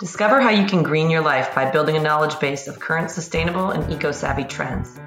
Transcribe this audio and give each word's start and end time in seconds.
Discover 0.00 0.40
how 0.40 0.48
you 0.48 0.64
can 0.64 0.82
green 0.82 1.10
your 1.10 1.20
life 1.20 1.54
by 1.54 1.70
building 1.70 1.94
a 1.94 2.00
knowledge 2.00 2.40
base 2.40 2.68
of 2.68 2.80
current 2.80 3.10
sustainable 3.10 3.72
and 3.72 3.92
eco 3.92 4.12
savvy 4.12 4.44
trends. 4.44 4.98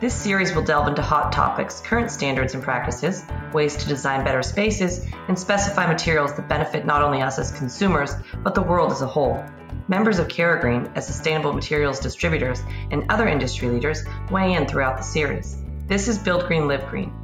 This 0.00 0.12
series 0.12 0.54
will 0.54 0.62
delve 0.62 0.86
into 0.86 1.00
hot 1.00 1.32
topics, 1.32 1.80
current 1.80 2.10
standards 2.10 2.52
and 2.52 2.62
practices, 2.62 3.24
ways 3.54 3.74
to 3.76 3.88
design 3.88 4.22
better 4.22 4.42
spaces, 4.42 5.06
and 5.28 5.38
specify 5.38 5.86
materials 5.86 6.34
that 6.34 6.46
benefit 6.46 6.84
not 6.84 7.00
only 7.00 7.22
us 7.22 7.38
as 7.38 7.52
consumers, 7.52 8.16
but 8.42 8.54
the 8.54 8.60
world 8.60 8.92
as 8.92 9.00
a 9.00 9.06
whole. 9.06 9.42
Members 9.88 10.18
of 10.18 10.28
Green, 10.28 10.90
as 10.94 11.06
sustainable 11.06 11.54
materials 11.54 11.98
distributors, 11.98 12.60
and 12.90 13.10
other 13.10 13.26
industry 13.26 13.70
leaders 13.70 14.04
weigh 14.30 14.52
in 14.52 14.66
throughout 14.66 14.98
the 14.98 15.04
series. 15.04 15.56
This 15.86 16.06
is 16.06 16.18
Build 16.18 16.46
Green, 16.48 16.68
Live 16.68 16.86
Green. 16.90 17.14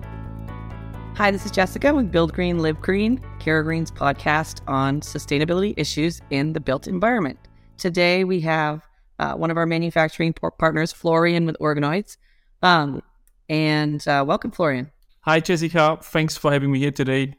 Hi, 1.21 1.30
this 1.30 1.45
is 1.45 1.50
Jessica 1.50 1.93
with 1.93 2.11
Build 2.11 2.32
Green, 2.32 2.61
Live 2.61 2.80
Green, 2.80 3.21
CaraGreen's 3.41 3.91
podcast 3.91 4.62
on 4.66 5.03
sustainability 5.03 5.75
issues 5.77 6.23
in 6.30 6.54
the 6.54 6.61
built 6.61 6.89
environment. 6.89 7.39
Today 7.77 8.25
we 8.25 8.41
have 8.41 8.80
uh, 9.18 9.35
one 9.35 9.50
of 9.50 9.58
our 9.58 9.67
manufacturing 9.67 10.32
partners, 10.32 10.93
Florian 10.93 11.44
with 11.44 11.58
Organoids. 11.58 12.17
Um, 12.63 13.03
and 13.50 14.08
uh, 14.08 14.25
welcome, 14.27 14.50
Florian. 14.50 14.93
Hi, 15.21 15.41
Jessica. 15.41 15.99
Thanks 16.03 16.39
for 16.39 16.50
having 16.50 16.72
me 16.72 16.79
here 16.79 16.91
today. 16.91 17.35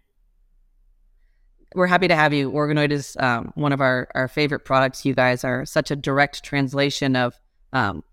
We're 1.73 1.87
happy 1.87 2.07
to 2.07 2.15
have 2.15 2.33
you. 2.33 2.51
Organoid 2.51 2.91
is 2.91 3.17
um, 3.19 3.51
one 3.55 3.73
of 3.73 3.81
our, 3.81 4.09
our 4.13 4.27
favorite 4.27 4.63
products. 4.63 5.05
You 5.05 5.15
guys 5.15 5.43
are 5.43 5.65
such 5.65 5.89
a 5.89 5.95
direct 5.95 6.43
translation 6.43 7.15
of 7.15 7.33
um, 7.73 8.03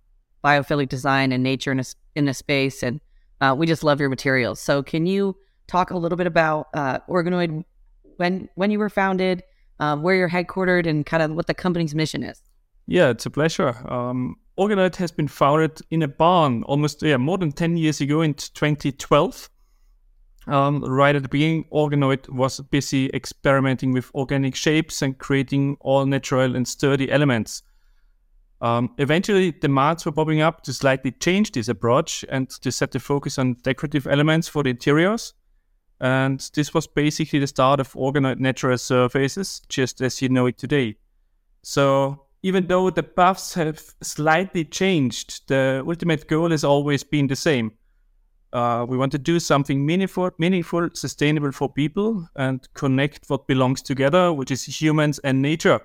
biophilic 0.43 0.89
design 0.89 1.31
and 1.31 1.43
nature 1.43 1.73
in 1.73 1.81
a, 1.81 1.85
in 2.15 2.27
a 2.27 2.33
space. 2.33 2.83
And 2.83 3.03
uh, 3.43 3.55
we 3.55 3.67
just 3.67 3.85
love 3.85 4.01
your 4.01 4.09
materials. 4.09 4.61
So, 4.63 4.83
can 4.83 5.05
you 5.05 5.37
talk 5.69 5.91
a 5.91 5.97
little 5.97 6.17
bit 6.17 6.27
about 6.27 6.67
uh, 6.75 6.99
Organoid, 7.09 7.65
when 8.17 8.49
when 8.57 8.71
you 8.71 8.79
were 8.79 8.91
founded, 8.91 9.43
um, 9.79 10.03
where 10.03 10.17
you're 10.17 10.29
headquartered, 10.29 10.87
and 10.87 11.07
kind 11.07 11.23
of 11.23 11.33
what 11.33 11.47
the 11.47 11.55
company's 11.55 11.95
mission 11.95 12.23
is. 12.25 12.43
Yeah, 12.87 13.11
it's 13.11 13.27
a 13.27 13.31
pleasure. 13.31 13.77
Um, 13.89 14.37
Organoid 14.59 14.97
has 14.97 15.13
been 15.13 15.29
founded 15.29 15.81
in 15.91 16.03
a 16.03 16.09
barn 16.09 16.65
almost 16.65 17.03
yeah 17.03 17.19
more 17.19 17.39
than 17.39 17.53
ten 17.53 17.77
years 17.77 18.01
ago 18.01 18.23
in 18.23 18.35
2012. 18.35 19.49
Um, 20.49 20.83
right 20.83 21.15
at 21.15 21.23
the 21.23 21.29
beginning, 21.29 21.67
Organoid 21.71 22.29
was 22.31 22.59
busy 22.61 23.11
experimenting 23.13 23.93
with 23.93 24.11
organic 24.15 24.55
shapes 24.55 25.03
and 25.03 25.19
creating 25.19 25.77
all 25.81 26.07
natural 26.07 26.57
and 26.57 26.67
sturdy 26.67 27.11
elements. 27.13 27.63
Um, 28.61 28.95
eventually, 28.99 29.53
demands 29.53 30.05
were 30.05 30.13
popping 30.13 30.41
up 30.41 30.63
to 30.63 30.73
slightly 30.73 31.13
change 31.13 31.53
this 31.53 31.69
approach 31.69 32.25
and 32.29 32.49
to 32.49 32.73
set 32.73 32.93
the 32.93 32.99
focus 32.99 33.39
on 33.39 33.55
decorative 33.63 34.07
elements 34.07 34.49
for 34.49 34.63
the 34.63 34.71
interiors. 34.71 35.35
And 36.01 36.41
this 36.55 36.73
was 36.73 36.87
basically 36.87 37.41
the 37.41 37.47
start 37.47 37.81
of 37.81 37.93
organoid 37.95 38.39
natural 38.39 38.79
surfaces, 38.79 39.63
just 39.69 40.01
as 40.01 40.23
you 40.23 40.29
know 40.29 40.47
it 40.47 40.59
today. 40.59 40.97
So 41.63 42.27
even 42.43 42.67
though 42.67 42.91
the 42.91 43.03
paths 43.03 43.55
have 43.55 43.83
slightly 44.01 44.65
changed, 44.65 45.49
the 45.49 45.83
ultimate 45.87 46.29
goal 46.29 46.51
has 46.51 46.65
always 46.65 47.03
been 47.03 47.27
the 47.27 47.37
same. 47.37 47.73
Uh, 48.53 48.87
we 48.89 48.97
want 48.97 49.13
to 49.13 49.19
do 49.19 49.39
something 49.39 49.85
meaningful, 49.85 50.31
meaningful, 50.39 50.89
sustainable 50.95 51.53
for 51.53 51.69
people, 51.69 52.27
and 52.37 52.67
connect 52.75 53.29
what 53.29 53.47
belongs 53.47 53.83
together, 53.83 54.33
which 54.33 54.51
is 54.51 54.65
humans 54.65 55.19
and 55.19 55.43
nature. 55.43 55.81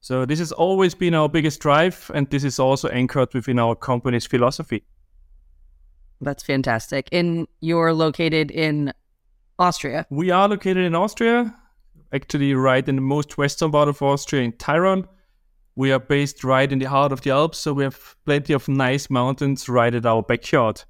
So 0.00 0.24
this 0.24 0.38
has 0.38 0.52
always 0.52 0.94
been 0.94 1.14
our 1.14 1.28
biggest 1.28 1.60
drive, 1.60 2.10
and 2.14 2.30
this 2.30 2.44
is 2.44 2.60
also 2.60 2.88
anchored 2.88 3.34
within 3.34 3.58
our 3.58 3.74
company's 3.74 4.26
philosophy. 4.26 4.84
That's 6.20 6.42
fantastic. 6.42 7.08
And 7.10 7.48
you're 7.60 7.92
located 7.92 8.50
in 8.50 8.92
Austria. 9.58 10.06
We 10.10 10.30
are 10.30 10.48
located 10.48 10.84
in 10.84 10.94
Austria, 10.94 11.54
actually 12.12 12.54
right 12.54 12.86
in 12.88 12.96
the 12.96 13.02
most 13.02 13.36
western 13.38 13.72
part 13.72 13.88
of 13.88 14.00
Austria 14.02 14.42
in 14.42 14.52
Tyrol. 14.52 15.04
We 15.76 15.92
are 15.92 16.00
based 16.00 16.42
right 16.44 16.70
in 16.70 16.78
the 16.78 16.86
heart 16.86 17.12
of 17.12 17.20
the 17.20 17.30
Alps, 17.30 17.58
so 17.58 17.72
we 17.72 17.84
have 17.84 18.16
plenty 18.24 18.52
of 18.52 18.68
nice 18.68 19.10
mountains 19.10 19.68
right 19.68 19.94
at 19.94 20.06
our 20.06 20.22
backyard. 20.22 20.82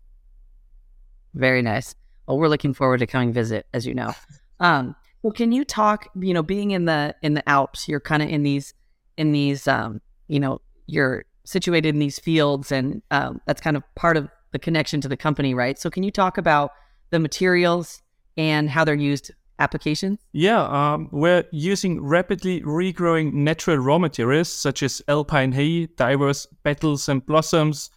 Very 1.35 1.63
nice. 1.63 1.95
Well, 2.27 2.39
we're 2.39 2.49
looking 2.49 2.75
forward 2.75 2.99
to 2.99 3.07
coming 3.07 3.33
visit, 3.33 3.67
as 3.73 3.87
you 3.87 3.95
know. 3.95 4.13
Um, 4.61 4.97
well, 5.23 5.33
can 5.33 5.53
you 5.53 5.65
talk? 5.65 6.09
You 6.17 6.35
know, 6.35 6.43
being 6.43 6.73
in 6.73 6.85
the 6.85 7.15
in 7.23 7.35
the 7.35 7.49
Alps, 7.49 7.87
you're 7.87 8.01
kind 8.01 8.25
of 8.25 8.29
in 8.29 8.43
these 8.43 8.75
in 9.17 9.31
these. 9.31 9.69
Um, 9.69 10.01
you 10.27 10.41
know, 10.41 10.61
you're 10.89 11.27
situated 11.45 11.91
in 11.91 12.01
these 12.01 12.19
fields, 12.19 12.73
and 12.73 13.01
um, 13.13 13.41
that's 13.47 13.61
kind 13.61 13.77
of 13.77 13.85
part 13.95 14.17
of 14.17 14.29
the 14.51 14.59
connection 14.59 15.01
to 15.03 15.09
the 15.09 15.17
company, 15.17 15.55
right? 15.55 15.79
So, 15.79 15.91
can 15.91 16.03
you 16.03 16.11
talk 16.11 16.39
about 16.39 16.73
the 17.11 17.21
materials 17.21 18.03
and 18.39 18.71
how 18.71 18.85
they're 18.85 18.95
used 18.95 19.33
applications? 19.59 20.21
Yeah, 20.33 20.63
um, 20.63 21.09
we're 21.13 21.45
using 21.51 22.01
rapidly 22.01 22.63
regrowing 22.63 23.35
natural 23.35 23.77
raw 23.77 23.99
materials 23.99 24.49
such 24.49 24.83
as 24.83 25.03
alpine 25.09 25.53
hay, 25.53 25.87
diverse 25.87 26.47
petals 26.65 27.09
and 27.09 27.27
blossoms, 27.27 27.91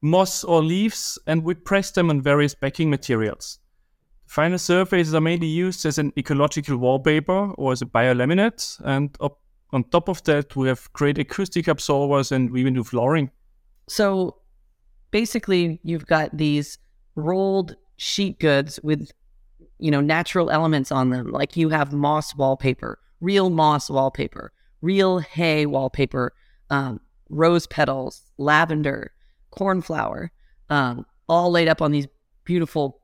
moss 0.00 0.44
or 0.44 0.62
leaves, 0.62 1.18
and 1.26 1.42
we 1.42 1.54
press 1.54 1.90
them 1.90 2.08
on 2.08 2.22
various 2.22 2.54
backing 2.54 2.88
materials. 2.88 3.58
Final 4.26 4.58
surfaces 4.58 5.14
are 5.14 5.20
mainly 5.20 5.48
used 5.48 5.84
as 5.84 5.98
an 5.98 6.12
ecological 6.16 6.76
wallpaper 6.76 7.52
or 7.54 7.72
as 7.72 7.82
a 7.82 7.86
biolaminate, 7.86 8.80
and 8.84 9.16
up 9.20 9.40
on 9.72 9.84
top 9.84 10.08
of 10.08 10.22
that, 10.24 10.54
we 10.56 10.68
have 10.68 10.90
great 10.92 11.18
acoustic 11.18 11.68
absorbers 11.68 12.32
and 12.32 12.50
we 12.50 12.60
even 12.60 12.74
do 12.74 12.84
flooring. 12.84 13.30
So 13.88 14.36
basically, 15.10 15.80
you've 15.82 16.06
got 16.06 16.36
these 16.36 16.78
rolled 17.16 17.76
sheet 17.96 18.38
goods 18.38 18.78
with 18.82 19.10
you 19.78 19.90
know, 19.90 20.00
natural 20.00 20.50
elements 20.50 20.90
on 20.92 21.10
them. 21.10 21.30
Like 21.30 21.56
you 21.56 21.68
have 21.70 21.92
moss 21.92 22.34
wallpaper, 22.34 22.98
real 23.20 23.50
moss 23.50 23.88
wallpaper, 23.90 24.52
real 24.82 25.18
hay 25.18 25.66
wallpaper, 25.66 26.32
um, 26.70 27.00
rose 27.28 27.66
petals, 27.66 28.22
lavender, 28.38 29.12
cornflower, 29.50 30.30
um, 30.70 31.06
all 31.28 31.50
laid 31.50 31.68
up 31.68 31.82
on 31.82 31.92
these 31.92 32.08
beautiful, 32.44 33.00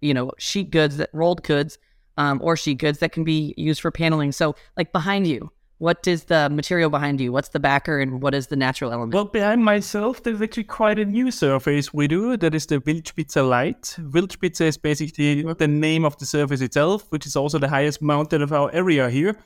you 0.00 0.14
know, 0.14 0.30
sheet 0.38 0.70
goods 0.70 0.96
that 0.96 1.10
rolled 1.12 1.42
goods 1.42 1.78
um, 2.16 2.40
or 2.42 2.56
sheet 2.56 2.78
goods 2.78 2.98
that 2.98 3.12
can 3.12 3.24
be 3.24 3.54
used 3.56 3.80
for 3.80 3.90
paneling. 3.90 4.32
So, 4.32 4.54
like 4.76 4.92
behind 4.92 5.26
you, 5.26 5.50
what 5.78 6.06
is 6.06 6.24
the 6.24 6.48
material 6.48 6.88
behind 6.88 7.20
you? 7.20 7.32
What's 7.32 7.50
the 7.50 7.60
backer 7.60 8.00
and 8.00 8.22
what 8.22 8.34
is 8.34 8.46
the 8.46 8.56
natural 8.56 8.92
element? 8.92 9.12
Well, 9.12 9.26
behind 9.26 9.62
myself, 9.64 10.22
there's 10.22 10.40
actually 10.40 10.64
quite 10.64 10.98
a 10.98 11.04
new 11.04 11.30
surface 11.30 11.92
we 11.92 12.08
do. 12.08 12.36
That 12.36 12.54
is 12.54 12.66
the 12.66 12.80
Wildspitze 12.80 13.46
Light. 13.46 13.96
Wildspitze 13.98 14.62
is 14.62 14.78
basically 14.78 15.42
the 15.42 15.68
name 15.68 16.04
of 16.04 16.16
the 16.16 16.24
surface 16.24 16.62
itself, 16.62 17.04
which 17.10 17.26
is 17.26 17.36
also 17.36 17.58
the 17.58 17.68
highest 17.68 18.00
mountain 18.00 18.40
of 18.40 18.52
our 18.52 18.70
area 18.72 19.10
here. 19.10 19.36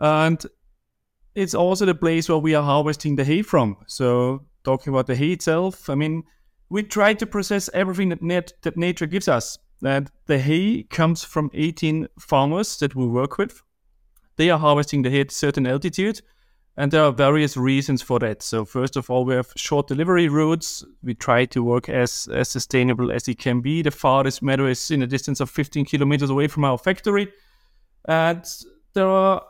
And 0.00 0.44
it's 1.36 1.54
also 1.54 1.86
the 1.86 1.94
place 1.94 2.28
where 2.28 2.38
we 2.38 2.56
are 2.56 2.64
harvesting 2.64 3.14
the 3.14 3.24
hay 3.24 3.42
from. 3.42 3.76
So, 3.86 4.46
talking 4.64 4.92
about 4.92 5.06
the 5.06 5.14
hay 5.14 5.30
itself, 5.30 5.88
I 5.88 5.94
mean, 5.94 6.24
we 6.70 6.82
try 6.82 7.14
to 7.14 7.26
process 7.26 7.70
everything 7.72 8.08
that, 8.08 8.22
nat- 8.22 8.52
that 8.62 8.76
nature 8.76 9.06
gives 9.06 9.28
us. 9.28 9.58
That 9.80 10.10
the 10.26 10.38
hay 10.38 10.84
comes 10.84 11.22
from 11.22 11.50
18 11.54 12.08
farmers 12.18 12.78
that 12.78 12.94
we 12.94 13.06
work 13.06 13.38
with 13.38 13.62
they 14.36 14.50
are 14.50 14.58
harvesting 14.58 15.02
the 15.02 15.10
hay 15.10 15.20
at 15.20 15.30
certain 15.30 15.66
altitude. 15.66 16.20
And 16.76 16.90
there 16.90 17.02
are 17.02 17.12
various 17.12 17.56
reasons 17.56 18.00
for 18.00 18.18
that. 18.20 18.42
So 18.42 18.64
first 18.64 18.96
of 18.96 19.10
all, 19.10 19.26
we 19.26 19.34
have 19.34 19.52
short 19.56 19.88
delivery 19.88 20.28
routes. 20.28 20.82
We 21.02 21.14
try 21.14 21.44
to 21.46 21.62
work 21.62 21.90
as, 21.90 22.28
as 22.32 22.48
sustainable 22.48 23.12
as 23.12 23.28
it 23.28 23.38
can 23.38 23.60
be. 23.60 23.82
The 23.82 23.90
farthest 23.90 24.42
meadow 24.42 24.66
is 24.66 24.90
in 24.90 25.02
a 25.02 25.06
distance 25.06 25.40
of 25.40 25.50
15 25.50 25.84
kilometers 25.84 26.30
away 26.30 26.48
from 26.48 26.64
our 26.64 26.78
factory. 26.78 27.30
And 28.06 28.44
there 28.94 29.08
are, 29.08 29.42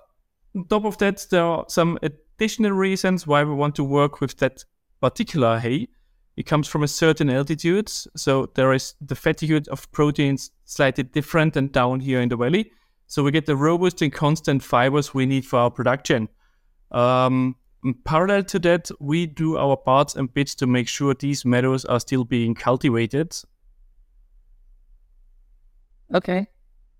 on 0.56 0.66
top 0.66 0.84
of 0.84 0.98
that, 0.98 1.24
there 1.30 1.44
are 1.44 1.64
some 1.68 1.96
additional 2.02 2.72
reasons 2.72 3.24
why 3.24 3.44
we 3.44 3.54
want 3.54 3.76
to 3.76 3.84
work 3.84 4.20
with 4.20 4.36
that 4.38 4.64
particular 5.00 5.60
hay. 5.60 5.88
It 6.36 6.46
comes 6.46 6.66
from 6.66 6.82
a 6.82 6.88
certain 6.88 7.30
altitude. 7.30 7.88
So 7.88 8.50
there 8.56 8.72
is 8.72 8.94
the 9.00 9.14
fatigude 9.14 9.68
of 9.68 9.90
proteins 9.92 10.50
slightly 10.64 11.04
different 11.04 11.54
than 11.54 11.68
down 11.68 12.00
here 12.00 12.20
in 12.20 12.30
the 12.30 12.36
valley. 12.36 12.72
So 13.12 13.22
we 13.22 13.30
get 13.30 13.44
the 13.44 13.56
robust 13.56 14.00
and 14.00 14.10
constant 14.10 14.62
fibers 14.62 15.12
we 15.12 15.26
need 15.26 15.44
for 15.44 15.58
our 15.58 15.70
production. 15.70 16.30
Um, 16.92 17.56
parallel 18.06 18.42
to 18.44 18.58
that, 18.60 18.90
we 19.00 19.26
do 19.26 19.58
our 19.58 19.76
parts 19.76 20.16
and 20.16 20.32
bits 20.32 20.54
to 20.54 20.66
make 20.66 20.88
sure 20.88 21.12
these 21.12 21.44
meadows 21.44 21.84
are 21.84 22.00
still 22.00 22.24
being 22.24 22.54
cultivated. 22.54 23.36
Okay, 26.14 26.46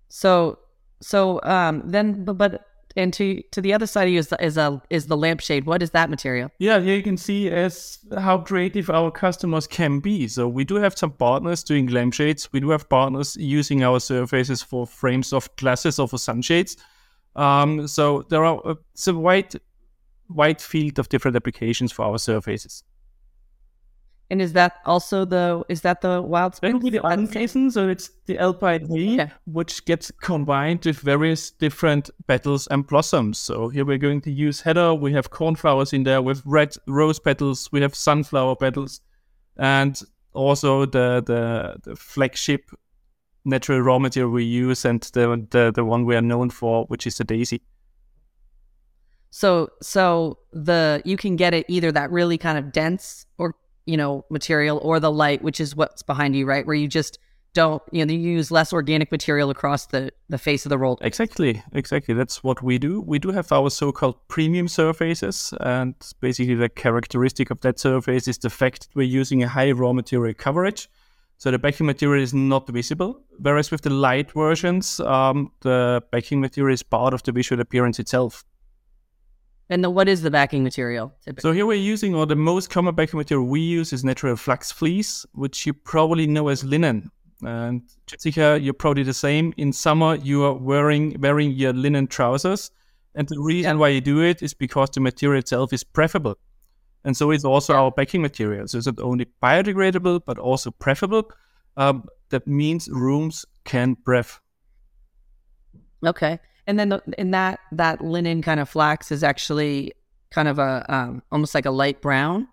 so 0.07 0.59
so 1.01 1.39
um, 1.41 1.81
then, 1.83 2.23
but, 2.25 2.37
but 2.37 2.63
and 2.95 3.13
to 3.13 3.41
to 3.51 3.61
the 3.61 3.73
other 3.73 3.87
side 3.87 4.07
of 4.07 4.13
you 4.13 4.19
is 4.19 4.33
is 4.39 4.57
a 4.57 4.81
is 4.89 5.07
the 5.07 5.17
lampshade. 5.17 5.65
What 5.65 5.81
is 5.81 5.91
that 5.91 6.09
material? 6.09 6.51
Yeah, 6.59 6.79
here 6.79 6.95
you 6.95 7.03
can 7.03 7.17
see 7.17 7.49
as 7.49 7.99
how 8.17 8.39
creative 8.39 8.89
our 8.89 9.11
customers 9.11 9.67
can 9.67 9.99
be. 9.99 10.27
So 10.27 10.47
we 10.47 10.63
do 10.63 10.75
have 10.75 10.97
some 10.97 11.11
partners 11.11 11.63
doing 11.63 11.87
lampshades. 11.87 12.51
We 12.51 12.59
do 12.59 12.69
have 12.69 12.87
partners 12.89 13.35
using 13.37 13.83
our 13.83 13.99
surfaces 13.99 14.61
for 14.61 14.85
frames 14.85 15.33
of 15.33 15.53
glasses 15.55 15.99
or 15.99 16.07
for 16.07 16.17
sunshades. 16.17 16.77
Um, 17.35 17.87
so 17.87 18.23
there 18.29 18.45
are 18.45 18.77
it's 18.93 19.07
a 19.07 19.13
wide 19.13 19.55
wide 20.29 20.61
field 20.61 20.99
of 20.99 21.09
different 21.09 21.35
applications 21.35 21.91
for 21.91 22.05
our 22.05 22.17
surfaces. 22.17 22.83
And 24.29 24.41
is 24.41 24.53
that 24.53 24.77
also 24.85 25.25
the 25.25 25.63
is 25.69 25.81
that 25.81 26.01
the 26.01 26.21
wild 26.21 26.53
That 26.61 26.73
would 26.73 26.81
be 26.81 26.89
the 26.89 27.01
unseason, 27.05 27.71
so 27.71 27.87
it's 27.89 28.09
the 28.25 28.39
alpine 28.39 28.87
hay, 28.87 29.15
Yeah. 29.15 29.29
which 29.45 29.85
gets 29.85 30.11
combined 30.21 30.85
with 30.85 30.99
various 30.99 31.51
different 31.51 32.09
petals 32.27 32.67
and 32.67 32.87
blossoms. 32.87 33.37
So 33.37 33.69
here 33.69 33.85
we're 33.85 33.99
going 33.99 34.21
to 34.21 34.31
use 34.31 34.61
heather. 34.61 34.93
We 34.95 35.13
have 35.13 35.29
cornflowers 35.29 35.93
in 35.93 36.03
there 36.03 36.21
with 36.21 36.41
red 36.45 36.73
rose 36.87 37.19
petals. 37.19 37.69
We 37.71 37.81
have 37.81 37.93
sunflower 37.93 38.55
petals, 38.55 39.01
and 39.57 39.99
also 40.33 40.85
the 40.85 41.21
the, 41.25 41.75
the 41.83 41.95
flagship 41.95 42.71
natural 43.45 43.81
raw 43.81 43.99
material 43.99 44.31
we 44.31 44.45
use, 44.45 44.85
and 44.85 45.01
the, 45.13 45.45
the 45.51 45.71
the 45.75 45.83
one 45.85 46.05
we 46.05 46.15
are 46.15 46.21
known 46.21 46.49
for, 46.49 46.85
which 46.85 47.05
is 47.05 47.17
the 47.17 47.23
daisy. 47.25 47.61
So 49.29 49.69
so 49.81 50.39
the 50.51 51.01
you 51.05 51.17
can 51.17 51.35
get 51.35 51.53
it 51.53 51.65
either 51.67 51.91
that 51.91 52.11
really 52.11 52.37
kind 52.37 52.57
of 52.57 52.71
dense 52.71 53.25
or 53.37 53.55
you 53.85 53.97
know 53.97 54.25
material 54.29 54.79
or 54.81 54.99
the 54.99 55.11
light, 55.11 55.41
which 55.41 55.59
is 55.59 55.75
what's 55.75 56.03
behind 56.03 56.35
you, 56.35 56.45
right? 56.45 56.65
Where 56.65 56.75
you 56.75 56.87
just 56.87 57.19
don't 57.53 57.83
you 57.91 58.05
know 58.05 58.13
you 58.13 58.19
use 58.19 58.49
less 58.49 58.73
organic 58.73 59.11
material 59.11 59.49
across 59.49 59.85
the 59.87 60.11
the 60.29 60.37
face 60.37 60.65
of 60.65 60.69
the 60.69 60.77
roll. 60.77 60.97
Exactly, 61.01 61.63
exactly. 61.73 62.13
That's 62.13 62.43
what 62.43 62.63
we 62.63 62.77
do. 62.77 63.01
We 63.01 63.19
do 63.19 63.31
have 63.31 63.51
our 63.51 63.69
so-called 63.69 64.15
premium 64.27 64.67
surfaces, 64.67 65.53
and 65.59 65.95
basically 66.19 66.55
the 66.55 66.69
characteristic 66.69 67.51
of 67.51 67.61
that 67.61 67.79
surface 67.79 68.27
is 68.27 68.37
the 68.39 68.49
fact 68.49 68.81
that 68.81 68.95
we're 68.95 69.03
using 69.21 69.43
a 69.43 69.47
high 69.47 69.71
raw 69.71 69.93
material 69.93 70.33
coverage. 70.33 70.89
So 71.37 71.51
the 71.51 71.59
backing 71.59 71.85
material 71.85 72.23
is 72.23 72.33
not 72.33 72.69
visible, 72.69 73.21
whereas 73.37 73.69
with 73.69 73.81
the 73.81 73.89
light 73.89 74.31
versions, 74.31 75.01
um, 75.01 75.51
the 75.61 76.01
backing 76.11 76.39
material 76.39 76.73
is 76.73 76.83
part 76.83 77.13
of 77.13 77.23
the 77.23 77.33
visual 77.33 77.59
appearance 77.59 77.99
itself. 77.99 78.45
And 79.73 79.83
the, 79.83 79.89
what 79.89 80.07
is 80.07 80.21
the 80.21 80.29
backing 80.29 80.63
material? 80.63 81.11
typically? 81.25 81.41
So 81.41 81.51
here 81.51 81.65
we're 81.65 81.79
using, 81.79 82.13
or 82.13 82.27
the 82.27 82.35
most 82.35 82.69
common 82.69 82.93
backing 82.93 83.17
material 83.17 83.47
we 83.47 83.61
use 83.61 83.91
is 83.91 84.03
natural 84.03 84.35
flax 84.35 84.71
fleece, 84.71 85.25
which 85.33 85.65
you 85.65 85.73
probably 85.73 86.27
know 86.27 86.49
as 86.49 86.63
linen. 86.63 87.09
And 87.41 87.81
Jessica, 88.05 88.59
you're 88.61 88.75
probably 88.75 89.01
the 89.01 89.15
same. 89.15 89.51
In 89.57 89.73
summer, 89.73 90.13
you 90.13 90.43
are 90.43 90.53
wearing 90.53 91.19
wearing 91.19 91.53
your 91.53 91.73
linen 91.73 92.05
trousers, 92.05 92.69
and 93.15 93.27
the 93.27 93.39
reason 93.39 93.79
why 93.79 93.87
you 93.87 93.99
do 93.99 94.21
it 94.21 94.43
is 94.43 94.53
because 94.53 94.91
the 94.91 94.99
material 94.99 95.39
itself 95.39 95.73
is 95.73 95.83
preferable, 95.83 96.37
and 97.03 97.17
so 97.17 97.31
is 97.31 97.43
also 97.43 97.73
our 97.73 97.89
backing 97.89 98.21
material. 98.21 98.67
So 98.67 98.77
it's 98.77 98.85
not 98.85 98.99
only 98.99 99.25
biodegradable 99.41 100.21
but 100.23 100.37
also 100.37 100.69
preferable. 100.69 101.31
Um, 101.77 102.05
that 102.29 102.45
means 102.45 102.87
rooms 102.89 103.43
can 103.63 103.95
breathe. 104.05 104.33
Okay. 106.05 106.39
And 106.65 106.79
then 106.79 106.89
the, 106.89 107.01
and 107.17 107.33
that 107.33 107.59
that 107.71 108.01
linen 108.01 108.41
kind 108.41 108.59
of 108.59 108.69
flax 108.69 109.11
is 109.11 109.23
actually 109.23 109.93
kind 110.31 110.47
of 110.47 110.59
a 110.59 110.85
um, 110.87 111.23
almost 111.31 111.53
like 111.53 111.65
a 111.65 111.71
light 111.71 112.01
brown. 112.01 112.47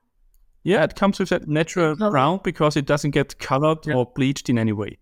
Yeah, 0.62 0.84
it 0.84 0.94
comes 0.94 1.18
with 1.18 1.30
that 1.30 1.48
natural 1.48 1.96
Color. 1.96 2.10
brown 2.10 2.40
because 2.44 2.76
it 2.76 2.86
doesn't 2.86 3.12
get 3.12 3.38
colored 3.38 3.88
or 3.88 4.06
bleached 4.14 4.50
in 4.50 4.58
any 4.58 4.72
way. 4.72 4.98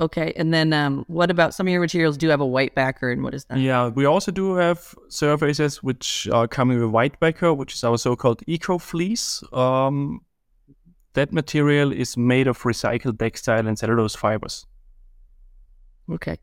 Okay. 0.00 0.32
And 0.34 0.52
then 0.52 0.72
um, 0.72 1.04
what 1.06 1.30
about 1.30 1.54
some 1.54 1.68
of 1.68 1.70
your 1.70 1.80
materials 1.80 2.16
do 2.16 2.28
have 2.28 2.40
a 2.40 2.46
white 2.46 2.74
backer 2.74 3.12
and 3.12 3.22
what 3.22 3.32
is 3.32 3.44
that? 3.44 3.58
Yeah, 3.58 3.88
we 3.88 4.04
also 4.04 4.32
do 4.32 4.56
have 4.56 4.94
surfaces 5.08 5.82
which 5.82 6.28
are 6.32 6.48
coming 6.48 6.80
with 6.80 6.90
white 6.90 7.20
backer, 7.20 7.54
which 7.54 7.74
is 7.74 7.84
our 7.84 7.96
so-called 7.96 8.42
eco 8.48 8.78
fleece. 8.78 9.42
Um, 9.52 10.22
that 11.12 11.32
material 11.32 11.92
is 11.92 12.16
made 12.16 12.48
of 12.48 12.60
recycled 12.62 13.20
textile 13.20 13.68
and 13.68 13.78
cellulose 13.78 14.16
fibers. 14.16 14.66
Okay. 16.10 16.38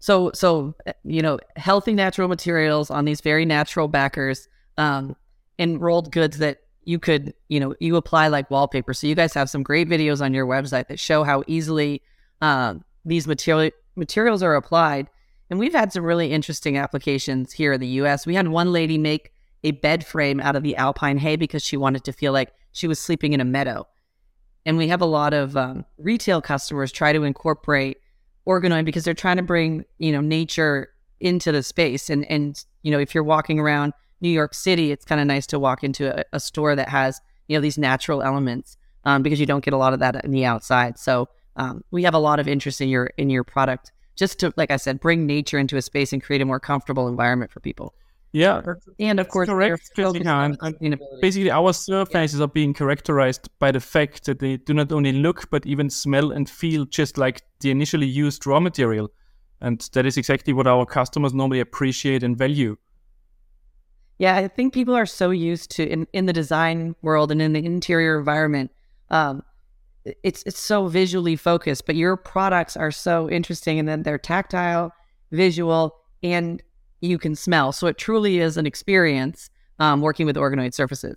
So 0.00 0.30
so 0.34 0.74
uh, 0.86 0.92
you 1.04 1.22
know, 1.22 1.38
healthy 1.56 1.92
natural 1.92 2.28
materials 2.28 2.90
on 2.90 3.04
these 3.04 3.20
very 3.20 3.44
natural 3.44 3.88
backers, 3.88 4.48
um, 4.76 5.16
and 5.58 5.80
rolled 5.80 6.12
goods 6.12 6.38
that 6.38 6.58
you 6.84 6.98
could, 6.98 7.34
you 7.48 7.60
know, 7.60 7.74
you 7.80 7.96
apply 7.96 8.28
like 8.28 8.50
wallpaper. 8.50 8.94
So 8.94 9.06
you 9.06 9.14
guys 9.14 9.34
have 9.34 9.50
some 9.50 9.62
great 9.62 9.88
videos 9.88 10.24
on 10.24 10.32
your 10.32 10.46
website 10.46 10.88
that 10.88 10.98
show 10.98 11.22
how 11.22 11.42
easily 11.46 12.00
um, 12.40 12.84
these 13.04 13.26
material 13.26 13.72
materials 13.96 14.42
are 14.42 14.54
applied. 14.54 15.08
And 15.50 15.58
we've 15.58 15.74
had 15.74 15.92
some 15.92 16.04
really 16.04 16.32
interesting 16.32 16.78
applications 16.78 17.52
here 17.52 17.74
in 17.74 17.80
the 17.80 17.88
US. 18.02 18.26
We 18.26 18.34
had 18.34 18.48
one 18.48 18.72
lady 18.72 18.96
make 18.96 19.32
a 19.64 19.72
bed 19.72 20.06
frame 20.06 20.40
out 20.40 20.56
of 20.56 20.62
the 20.62 20.76
alpine 20.76 21.18
hay 21.18 21.36
because 21.36 21.62
she 21.62 21.76
wanted 21.76 22.04
to 22.04 22.12
feel 22.12 22.32
like 22.32 22.52
she 22.72 22.86
was 22.86 22.98
sleeping 22.98 23.32
in 23.32 23.40
a 23.40 23.44
meadow. 23.44 23.86
And 24.64 24.78
we 24.78 24.88
have 24.88 25.00
a 25.00 25.06
lot 25.06 25.34
of 25.34 25.56
um, 25.56 25.84
retail 25.98 26.40
customers 26.40 26.92
try 26.92 27.12
to 27.12 27.24
incorporate 27.24 27.98
organoid 28.48 28.84
because 28.84 29.04
they're 29.04 29.14
trying 29.14 29.36
to 29.36 29.42
bring 29.42 29.84
you 29.98 30.10
know 30.10 30.20
nature 30.20 30.88
into 31.20 31.52
the 31.52 31.62
space. 31.62 32.10
And 32.10 32.28
and 32.30 32.64
you 32.82 32.90
know 32.90 32.98
if 32.98 33.14
you're 33.14 33.24
walking 33.24 33.58
around 33.58 33.92
New 34.20 34.30
York 34.30 34.54
City 34.54 34.90
it's 34.90 35.04
kind 35.04 35.20
of 35.20 35.26
nice 35.26 35.46
to 35.48 35.58
walk 35.58 35.84
into 35.84 36.18
a, 36.18 36.24
a 36.32 36.40
store 36.40 36.74
that 36.74 36.88
has 36.88 37.20
you 37.46 37.56
know 37.56 37.60
these 37.60 37.78
natural 37.78 38.22
elements 38.22 38.76
um, 39.04 39.22
because 39.22 39.38
you 39.38 39.46
don't 39.46 39.64
get 39.64 39.74
a 39.74 39.78
lot 39.78 39.92
of 39.92 40.00
that 40.00 40.24
in 40.24 40.30
the 40.30 40.44
outside. 40.44 40.98
So 40.98 41.28
um, 41.56 41.84
we 41.90 42.02
have 42.04 42.14
a 42.14 42.18
lot 42.18 42.40
of 42.40 42.48
interest 42.48 42.80
in 42.80 42.88
your 42.88 43.10
in 43.18 43.30
your 43.30 43.44
product 43.44 43.92
just 44.16 44.40
to 44.40 44.52
like 44.56 44.70
I 44.70 44.76
said 44.76 45.00
bring 45.00 45.26
nature 45.26 45.58
into 45.58 45.76
a 45.76 45.82
space 45.82 46.12
and 46.12 46.22
create 46.22 46.42
a 46.42 46.44
more 46.44 46.60
comfortable 46.60 47.08
environment 47.08 47.52
for 47.52 47.60
people 47.60 47.94
Yeah, 48.32 48.60
and 48.98 49.20
of 49.20 49.28
course 49.28 49.48
correct, 49.48 49.90
they're 49.96 50.04
focused 50.04 50.24
Jessica, 50.24 50.30
on 50.30 50.56
and- 50.60 50.76
and 50.80 51.00
basically 51.22 51.50
our 51.50 51.72
surfaces 51.72 52.40
are 52.40 52.48
being 52.48 52.74
characterized 52.74 53.48
by 53.58 53.72
the 53.72 53.80
fact 53.80 54.26
that 54.26 54.38
they 54.38 54.58
do 54.58 54.74
not 54.74 54.92
only 54.92 55.12
look 55.12 55.48
but 55.50 55.64
even 55.64 55.88
smell 55.88 56.30
and 56.32 56.48
feel 56.48 56.84
just 56.84 57.16
like 57.16 57.42
the 57.60 57.70
initially 57.70 58.06
used 58.06 58.46
raw 58.46 58.60
material. 58.60 59.10
And 59.60 59.80
that 59.92 60.06
is 60.06 60.16
exactly 60.16 60.52
what 60.52 60.66
our 60.66 60.84
customers 60.86 61.32
normally 61.32 61.60
appreciate 61.60 62.22
and 62.22 62.36
value. 62.36 62.76
Yeah, 64.18 64.36
I 64.36 64.48
think 64.48 64.74
people 64.74 64.94
are 64.94 65.06
so 65.06 65.30
used 65.30 65.70
to 65.72 65.88
in, 65.88 66.06
in 66.12 66.26
the 66.26 66.32
design 66.32 66.96
world 67.02 67.32
and 67.32 67.40
in 67.40 67.52
the 67.54 67.64
interior 67.64 68.18
environment. 68.18 68.70
Um, 69.10 69.42
it's 70.22 70.42
it's 70.44 70.58
so 70.58 70.86
visually 70.86 71.36
focused, 71.36 71.86
but 71.86 71.94
your 71.94 72.16
products 72.16 72.76
are 72.76 72.90
so 72.90 73.28
interesting, 73.30 73.78
and 73.78 73.88
then 73.88 74.02
they're 74.02 74.18
tactile, 74.18 74.92
visual, 75.30 75.96
and 76.22 76.62
you 77.00 77.18
can 77.18 77.34
smell. 77.34 77.72
So 77.72 77.86
it 77.86 77.98
truly 77.98 78.38
is 78.38 78.56
an 78.56 78.66
experience 78.66 79.50
um, 79.78 80.00
working 80.00 80.26
with 80.26 80.36
organoid 80.36 80.74
surfaces. 80.74 81.16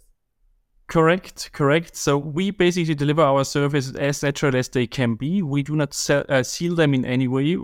Correct, 0.88 1.52
correct. 1.54 1.96
So 1.96 2.18
we 2.18 2.52
basically 2.52 2.96
deliver 2.96 3.22
our 3.22 3.46
surfaces 3.46 3.96
as 3.96 4.22
natural 4.22 4.56
as 4.56 4.68
they 4.70 4.88
can 4.88 5.16
be. 5.16 5.42
We 5.42 5.64
do 5.64 5.76
not 5.76 5.94
se- 5.94 6.26
uh, 6.28 6.44
seal 6.44 6.76
them 6.76 6.94
in 6.94 7.06
any 7.06 7.28
way. 7.28 7.58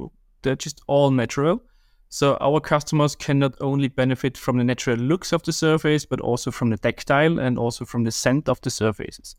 They're 0.43 0.55
just 0.55 0.81
all 0.87 1.11
natural. 1.11 1.61
So 2.09 2.37
our 2.39 2.61
customers 2.61 3.15
can 3.15 3.39
not 3.39 3.55
only 3.59 3.89
benefit 3.89 4.37
from 4.37 4.57
the 4.57 4.63
natural 4.63 4.97
looks 4.97 5.33
of 5.33 5.43
the 5.43 5.51
surface, 5.51 6.05
but 6.05 6.21
also 6.21 6.51
from 6.51 6.69
the 6.69 6.77
tactile 6.77 7.37
and 7.37 7.59
also 7.59 7.83
from 7.83 8.05
the 8.05 8.11
scent 8.11 8.47
of 8.47 8.61
the 8.61 8.69
surfaces. 8.69 9.35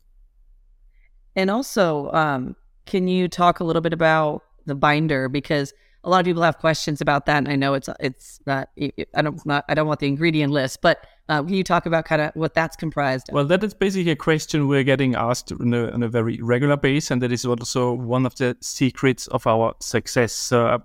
And 1.35 1.49
also, 1.49 2.11
um, 2.11 2.55
can 2.85 3.07
you 3.07 3.27
talk 3.27 3.59
a 3.59 3.63
little 3.63 3.81
bit 3.81 3.93
about 3.93 4.43
the 4.67 4.75
binder 4.75 5.29
because 5.29 5.73
a 6.03 6.09
lot 6.09 6.19
of 6.19 6.25
people 6.25 6.43
have 6.43 6.57
questions 6.57 7.01
about 7.01 7.25
that, 7.25 7.37
and 7.37 7.47
I 7.49 7.55
know 7.55 7.73
it's 7.73 7.89
it's 7.99 8.39
not 8.45 8.69
I 8.77 9.21
don't 9.21 9.45
not 9.45 9.65
I 9.67 9.73
don't 9.73 9.87
want 9.87 9.99
the 9.99 10.07
ingredient 10.07 10.53
list, 10.53 10.81
but 10.81 11.05
uh, 11.27 11.43
can 11.43 11.53
you 11.53 11.63
talk 11.63 11.85
about 11.85 12.05
kind 12.05 12.21
of 12.21 12.31
what 12.35 12.53
that's 12.53 12.75
comprised? 12.75 13.29
Of? 13.29 13.35
Well, 13.35 13.45
that 13.45 13.63
is 13.63 13.73
basically 13.73 14.11
a 14.11 14.15
question 14.15 14.67
we're 14.67 14.83
getting 14.83 15.15
asked 15.15 15.51
on 15.51 15.73
a, 15.73 15.91
on 15.91 16.01
a 16.01 16.07
very 16.07 16.39
regular 16.41 16.77
basis, 16.77 17.11
and 17.11 17.21
that 17.21 17.31
is 17.31 17.45
also 17.45 17.93
one 17.93 18.25
of 18.25 18.35
the 18.35 18.55
secrets 18.61 19.27
of 19.27 19.45
our 19.45 19.75
success. 19.79 20.33
So 20.33 20.67
I'm 20.67 20.83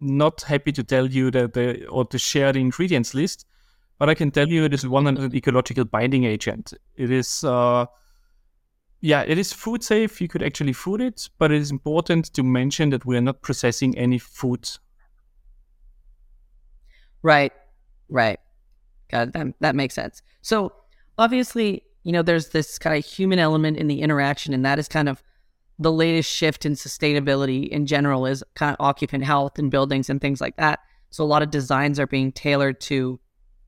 not 0.00 0.42
happy 0.42 0.72
to 0.72 0.82
tell 0.82 1.06
you 1.06 1.30
that 1.30 1.54
the, 1.54 1.86
or 1.86 2.04
to 2.06 2.18
share 2.18 2.52
the 2.52 2.60
ingredients 2.60 3.14
list, 3.14 3.46
but 3.98 4.10
I 4.10 4.14
can 4.14 4.30
tell 4.30 4.48
you 4.48 4.64
it 4.64 4.74
is 4.74 4.86
one 4.86 5.06
an 5.06 5.34
ecological 5.34 5.84
binding 5.84 6.24
agent. 6.24 6.74
It 6.96 7.10
is, 7.10 7.44
uh, 7.44 7.86
yeah, 9.00 9.22
it 9.22 9.38
is 9.38 9.52
food 9.52 9.82
safe. 9.82 10.20
You 10.20 10.28
could 10.28 10.42
actually 10.42 10.72
food 10.72 11.00
it, 11.00 11.28
but 11.38 11.52
it 11.52 11.60
is 11.60 11.70
important 11.70 12.26
to 12.34 12.42
mention 12.42 12.90
that 12.90 13.04
we 13.04 13.16
are 13.16 13.20
not 13.20 13.42
processing 13.42 13.96
any 13.96 14.18
food. 14.18 14.68
Right, 17.22 17.52
right. 18.08 18.38
It. 19.10 19.32
That, 19.32 19.54
that 19.60 19.74
makes 19.74 19.94
sense. 19.94 20.22
So 20.42 20.72
obviously, 21.16 21.82
you 22.02 22.12
know, 22.12 22.22
there's 22.22 22.48
this 22.50 22.78
kind 22.78 22.96
of 22.96 23.04
human 23.04 23.38
element 23.38 23.76
in 23.76 23.86
the 23.86 24.02
interaction, 24.02 24.52
and 24.54 24.64
that 24.64 24.78
is 24.78 24.88
kind 24.88 25.08
of 25.08 25.22
the 25.78 25.92
latest 25.92 26.30
shift 26.30 26.66
in 26.66 26.72
sustainability 26.72 27.68
in 27.68 27.86
general 27.86 28.26
is 28.26 28.42
kind 28.54 28.74
of 28.76 28.84
occupant 28.84 29.24
health 29.24 29.58
and 29.58 29.70
buildings 29.70 30.10
and 30.10 30.20
things 30.20 30.40
like 30.40 30.56
that. 30.56 30.80
So 31.10 31.22
a 31.22 31.26
lot 31.26 31.42
of 31.42 31.50
designs 31.50 32.00
are 32.00 32.06
being 32.06 32.32
tailored 32.32 32.80
to, 32.82 33.20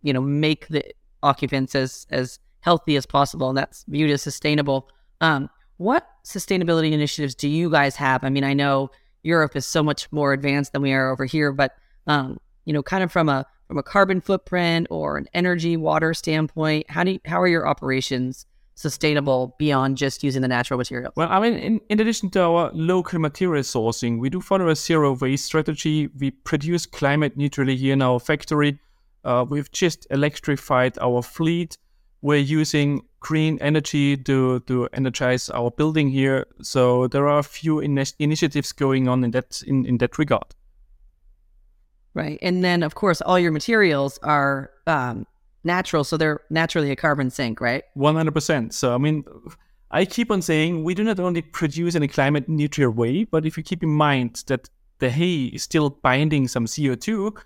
you 0.03 0.13
know, 0.13 0.21
make 0.21 0.69
the 0.69 0.85
occupants 1.23 1.75
as 1.75 2.07
as 2.11 2.39
healthy 2.61 2.97
as 2.97 3.07
possible, 3.07 3.49
and 3.49 3.59
that's 3.59 3.85
viewed 3.89 4.11
as 4.11 4.23
sustainable. 4.23 4.89
Um, 5.21 5.51
what 5.77 6.07
sustainability 6.25 6.93
initiatives 6.93 7.35
do 7.35 7.49
you 7.49 7.71
guys 7.71 7.97
have? 7.97 8.25
I 8.25 8.31
mean, 8.31 8.45
I 8.45 8.55
know 8.55 8.91
Europe 9.23 9.57
is 9.57 9.67
so 9.67 9.83
much 9.83 10.11
more 10.13 10.33
advanced 10.33 10.73
than 10.73 10.83
we 10.83 10.93
are 10.93 11.11
over 11.11 11.25
here, 11.25 11.53
but 11.53 11.75
um, 12.07 12.39
you 12.65 12.73
know, 12.73 12.83
kind 12.83 13.03
of 13.03 13.13
from 13.13 13.29
a 13.29 13.47
from 13.69 13.79
a 13.79 13.83
carbon 13.83 14.21
footprint 14.21 14.89
or 14.91 15.17
an 15.17 15.29
energy 15.33 15.77
water 15.77 16.13
standpoint, 16.13 16.91
how 16.91 17.05
do 17.05 17.13
you, 17.13 17.21
how 17.25 17.41
are 17.41 17.47
your 17.47 17.69
operations 17.69 18.45
sustainable 18.75 19.55
beyond 19.59 19.97
just 19.97 20.25
using 20.25 20.43
the 20.43 20.49
natural 20.49 20.77
materials? 20.77 21.13
Well, 21.15 21.29
I 21.31 21.39
mean, 21.39 21.55
in, 21.55 21.81
in 21.89 22.01
addition 22.01 22.31
to 22.31 22.43
our 22.43 22.71
local 22.75 23.21
material 23.21 23.63
sourcing, 23.63 24.19
we 24.19 24.29
do 24.29 24.41
follow 24.41 24.69
a 24.69 24.75
zero 24.75 25.15
waste 25.15 25.45
strategy. 25.45 26.09
We 26.19 26.33
produce 26.33 26.85
climate 26.85 27.37
neutrally 27.37 27.77
here 27.77 27.93
in 27.93 28.03
our 28.03 28.19
factory. 28.19 28.81
Uh, 29.23 29.45
we've 29.49 29.71
just 29.71 30.07
electrified 30.11 30.99
our 30.99 31.23
fleet. 31.23 31.77
We're 32.23 32.39
using 32.39 33.03
green 33.21 33.59
energy 33.61 34.17
to 34.17 34.61
to 34.61 34.89
energize 34.93 35.51
our 35.51 35.71
building 35.71 36.11
here. 36.11 36.47
So 36.63 37.07
there 37.07 37.29
are 37.29 37.39
a 37.39 37.45
few 37.45 37.79
in- 37.79 38.05
initiatives 38.19 38.73
going 38.73 39.09
on 39.09 39.25
in 39.25 39.31
that 39.31 39.63
in, 39.67 39.87
in 39.87 39.99
that 39.99 40.19
regard. 40.19 40.55
Right, 42.15 42.39
and 42.43 42.65
then 42.65 42.83
of 42.83 42.95
course 42.95 43.21
all 43.21 43.39
your 43.39 43.53
materials 43.53 44.19
are 44.23 44.71
um, 44.87 45.27
natural, 45.63 46.03
so 46.03 46.17
they're 46.17 46.41
naturally 46.51 46.91
a 46.91 46.97
carbon 46.97 47.31
sink, 47.31 47.61
right? 47.61 47.85
One 47.95 48.17
hundred 48.17 48.35
percent. 48.35 48.75
So 48.75 48.95
I 48.95 48.99
mean. 48.99 49.25
I 49.93 50.05
keep 50.05 50.31
on 50.31 50.41
saying 50.41 50.85
we 50.85 50.95
do 50.95 51.03
not 51.03 51.19
only 51.19 51.43
produce 51.43 51.97
in 51.97 52.03
a 52.05 52.07
climate 52.07 52.49
neutral 52.49 52.93
way, 52.93 53.25
but 53.25 53.45
if 53.45 53.57
you 53.57 53.65
keep 53.65 53.83
in 53.83 53.89
mind 53.89 54.45
that 54.47 54.71
the 55.01 55.11
hay 55.11 55.47
is 55.47 55.65
still 55.65 55.91
binding 55.91 56.47
some 56.47 56.67
CO2, 56.67 57.37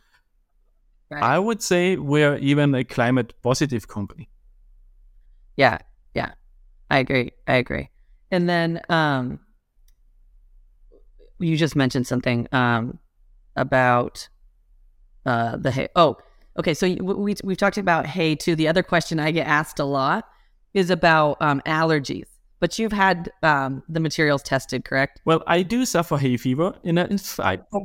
right. 1.11 1.23
I 1.23 1.39
would 1.39 1.63
say 1.63 1.97
we're 1.97 2.37
even 2.37 2.75
a 2.75 2.85
climate 2.85 3.33
positive 3.43 3.89
company. 3.89 4.29
Yeah, 5.57 5.79
yeah. 6.15 6.33
I 6.91 6.99
agree. 6.99 7.33
I 7.47 7.55
agree. 7.55 7.91
And 8.31 8.49
then 8.49 8.81
um 8.89 9.41
you 11.39 11.57
just 11.57 11.77
mentioned 11.77 12.07
something 12.07 12.49
um 12.53 12.99
about 13.57 14.29
uh 15.27 15.57
the 15.57 15.71
hay. 15.71 15.89
Oh, 15.97 16.17
okay. 16.59 16.75
So 16.75 16.87
we 16.89 17.35
we've 17.43 17.57
talked 17.57 17.79
about 17.79 18.07
hay 18.07 18.35
too. 18.35 18.55
The 18.57 18.69
other 18.69 18.83
question 18.83 19.19
I 19.21 19.31
get 19.31 19.47
asked 19.47 19.79
a 19.79 19.85
lot 19.85 20.29
is 20.75 20.91
about 20.91 21.41
um, 21.41 21.63
allergies. 21.67 22.27
But 22.61 22.79
you've 22.79 22.93
had 22.93 23.31
um, 23.43 23.83
the 23.89 24.01
materials 24.01 24.43
tested, 24.43 24.85
correct? 24.85 25.21
Well, 25.25 25.43
I 25.47 25.63
do 25.63 25.85
suffer 25.85 26.17
hay 26.17 26.37
fever. 26.37 26.75
In, 26.83 26.99
a, 26.99 27.09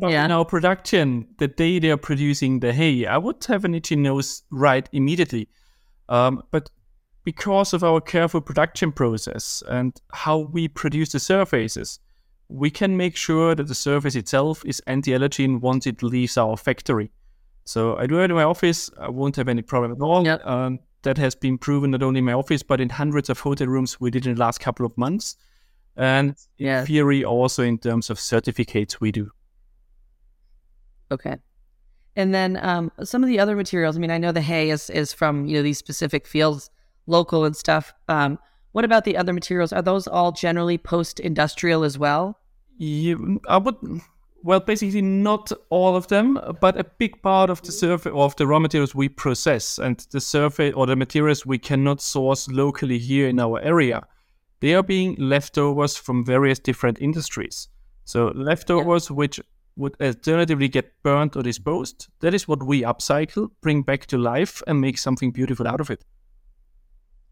yeah. 0.01 0.25
in 0.25 0.31
our 0.31 0.45
production, 0.45 1.27
the 1.37 1.47
day 1.47 1.79
they're 1.79 1.97
producing 1.97 2.61
the 2.61 2.71
hay, 2.71 3.05
I 3.05 3.17
would 3.17 3.43
have 3.45 3.65
an 3.65 3.75
itchy 3.75 3.95
nose 3.95 4.43
right 4.51 4.87
immediately. 4.93 5.49
Um, 6.07 6.43
but 6.51 6.69
because 7.23 7.73
of 7.73 7.83
our 7.83 8.01
careful 8.01 8.41
production 8.41 8.91
process 8.91 9.63
and 9.67 9.99
how 10.13 10.37
we 10.37 10.67
produce 10.67 11.11
the 11.11 11.19
surfaces, 11.19 11.99
we 12.47 12.69
can 12.69 12.97
make 12.97 13.15
sure 13.15 13.53
that 13.55 13.67
the 13.67 13.75
surface 13.75 14.15
itself 14.15 14.63
is 14.65 14.81
anti-allergen 14.87 15.61
once 15.61 15.85
it 15.85 16.01
leaves 16.01 16.37
our 16.37 16.57
factory. 16.57 17.11
So 17.65 17.95
I 17.97 18.07
do 18.07 18.19
it 18.21 18.31
in 18.31 18.35
my 18.35 18.43
office. 18.43 18.89
I 18.99 19.09
won't 19.09 19.35
have 19.35 19.47
any 19.47 19.61
problem 19.61 19.91
at 19.91 20.01
all. 20.01 20.25
Yep. 20.25 20.45
Um, 20.45 20.79
that 21.03 21.17
has 21.17 21.35
been 21.35 21.57
proven 21.57 21.91
not 21.91 22.03
only 22.03 22.19
in 22.19 22.25
my 22.25 22.33
office 22.33 22.63
but 22.63 22.81
in 22.81 22.89
hundreds 22.89 23.29
of 23.29 23.39
hotel 23.39 23.67
rooms 23.67 23.99
we 23.99 24.11
did 24.11 24.25
in 24.25 24.35
the 24.35 24.39
last 24.39 24.59
couple 24.59 24.85
of 24.85 24.97
months 24.97 25.37
and 25.95 26.35
yeah. 26.57 26.81
in 26.81 26.85
theory 26.85 27.23
also 27.23 27.63
in 27.63 27.77
terms 27.77 28.09
of 28.09 28.19
certificates 28.19 28.99
we 28.99 29.11
do 29.11 29.31
okay 31.11 31.37
and 32.15 32.33
then 32.33 32.57
um, 32.61 32.91
some 33.03 33.23
of 33.23 33.29
the 33.29 33.39
other 33.39 33.55
materials 33.55 33.95
i 33.95 33.99
mean 33.99 34.11
i 34.11 34.17
know 34.17 34.31
the 34.31 34.41
hay 34.41 34.69
is, 34.69 34.89
is 34.89 35.13
from 35.13 35.45
you 35.45 35.57
know 35.57 35.63
these 35.63 35.77
specific 35.77 36.27
fields 36.27 36.69
local 37.09 37.45
and 37.45 37.55
stuff 37.55 37.93
um, 38.07 38.39
what 38.71 38.85
about 38.85 39.03
the 39.03 39.17
other 39.17 39.33
materials 39.33 39.73
are 39.73 39.81
those 39.81 40.07
all 40.07 40.31
generally 40.31 40.77
post-industrial 40.77 41.83
as 41.83 41.97
well 41.97 42.39
you, 42.77 43.41
i 43.47 43.57
would 43.57 43.75
well, 44.43 44.59
basically 44.59 45.01
not 45.01 45.51
all 45.69 45.95
of 45.95 46.07
them, 46.07 46.39
but 46.61 46.79
a 46.79 46.83
big 46.83 47.21
part 47.21 47.49
of 47.49 47.61
the 47.61 47.71
surface 47.71 48.13
of 48.15 48.35
the 48.37 48.47
raw 48.47 48.59
materials 48.59 48.95
we 48.95 49.09
process 49.09 49.77
and 49.77 50.05
the 50.11 50.21
surface 50.21 50.73
or 50.75 50.85
the 50.85 50.95
materials 50.95 51.45
we 51.45 51.57
cannot 51.57 52.01
source 52.01 52.47
locally 52.47 52.99
here 52.99 53.27
in 53.27 53.39
our 53.39 53.59
area. 53.61 54.07
They 54.61 54.75
are 54.75 54.83
being 54.83 55.15
leftovers 55.17 55.97
from 55.97 56.25
various 56.25 56.59
different 56.59 57.01
industries. 57.01 57.67
So 58.05 58.31
leftovers 58.35 59.09
yeah. 59.09 59.15
which 59.15 59.39
would 59.75 59.95
alternatively 60.01 60.67
get 60.67 60.91
burnt 61.03 61.35
or 61.35 61.43
disposed. 61.43 62.07
That 62.19 62.33
is 62.33 62.47
what 62.47 62.63
we 62.63 62.81
upcycle, 62.81 63.49
bring 63.61 63.81
back 63.81 64.05
to 64.07 64.17
life, 64.17 64.61
and 64.67 64.81
make 64.81 64.97
something 64.97 65.31
beautiful 65.31 65.67
out 65.67 65.81
of 65.81 65.89
it. 65.89 66.03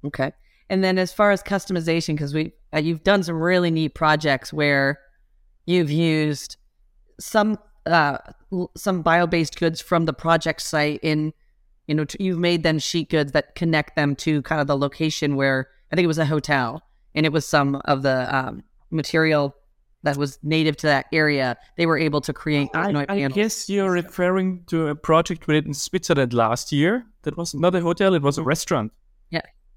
Okay. 0.05 0.31
And 0.69 0.83
then 0.83 0.97
as 0.97 1.13
far 1.13 1.31
as 1.31 1.41
customization, 1.41 2.15
because 2.15 2.33
we 2.33 2.53
uh, 2.73 2.79
you've 2.79 3.03
done 3.03 3.23
some 3.23 3.35
really 3.35 3.71
neat 3.71 3.95
projects 3.95 4.51
where 4.51 4.99
you've 5.65 5.91
used 5.91 6.57
some 7.19 7.57
uh, 7.85 8.17
some 8.75 9.01
bio-based 9.01 9.57
goods 9.59 9.81
from 9.81 10.05
the 10.05 10.13
project 10.13 10.61
site 10.61 10.99
in 11.03 11.33
you 11.87 11.95
know 11.95 12.05
you've 12.19 12.39
made 12.39 12.63
them 12.63 12.79
sheet 12.79 13.09
goods 13.09 13.31
that 13.31 13.55
connect 13.55 13.95
them 13.95 14.15
to 14.15 14.41
kind 14.41 14.59
of 14.59 14.67
the 14.67 14.77
location 14.77 15.35
where 15.35 15.69
i 15.91 15.95
think 15.95 16.03
it 16.03 16.07
was 16.07 16.17
a 16.17 16.25
hotel 16.25 16.83
and 17.15 17.25
it 17.25 17.31
was 17.31 17.45
some 17.45 17.75
of 17.85 18.01
the 18.01 18.35
um, 18.35 18.63
material 18.91 19.55
that 20.03 20.17
was 20.17 20.37
native 20.43 20.77
to 20.77 20.87
that 20.87 21.07
area. 21.11 21.57
They 21.75 21.87
were 21.87 21.97
able 21.97 22.21
to 22.21 22.31
create 22.31 22.69
I, 22.73 23.05
I 23.09 23.27
guess 23.29 23.67
you're 23.67 23.91
referring 23.91 24.63
to 24.67 24.87
a 24.87 24.95
project 24.95 25.47
we 25.47 25.55
did 25.55 25.65
in 25.65 25.73
switzerland 25.73 26.33
last 26.33 26.71
year. 26.71 27.05
That 27.23 27.35
was 27.35 27.53
not 27.53 27.75
a 27.75 27.81
hotel 27.81 28.13
it 28.13 28.21
was 28.21 28.37
a 28.37 28.43
restaurant 28.43 28.91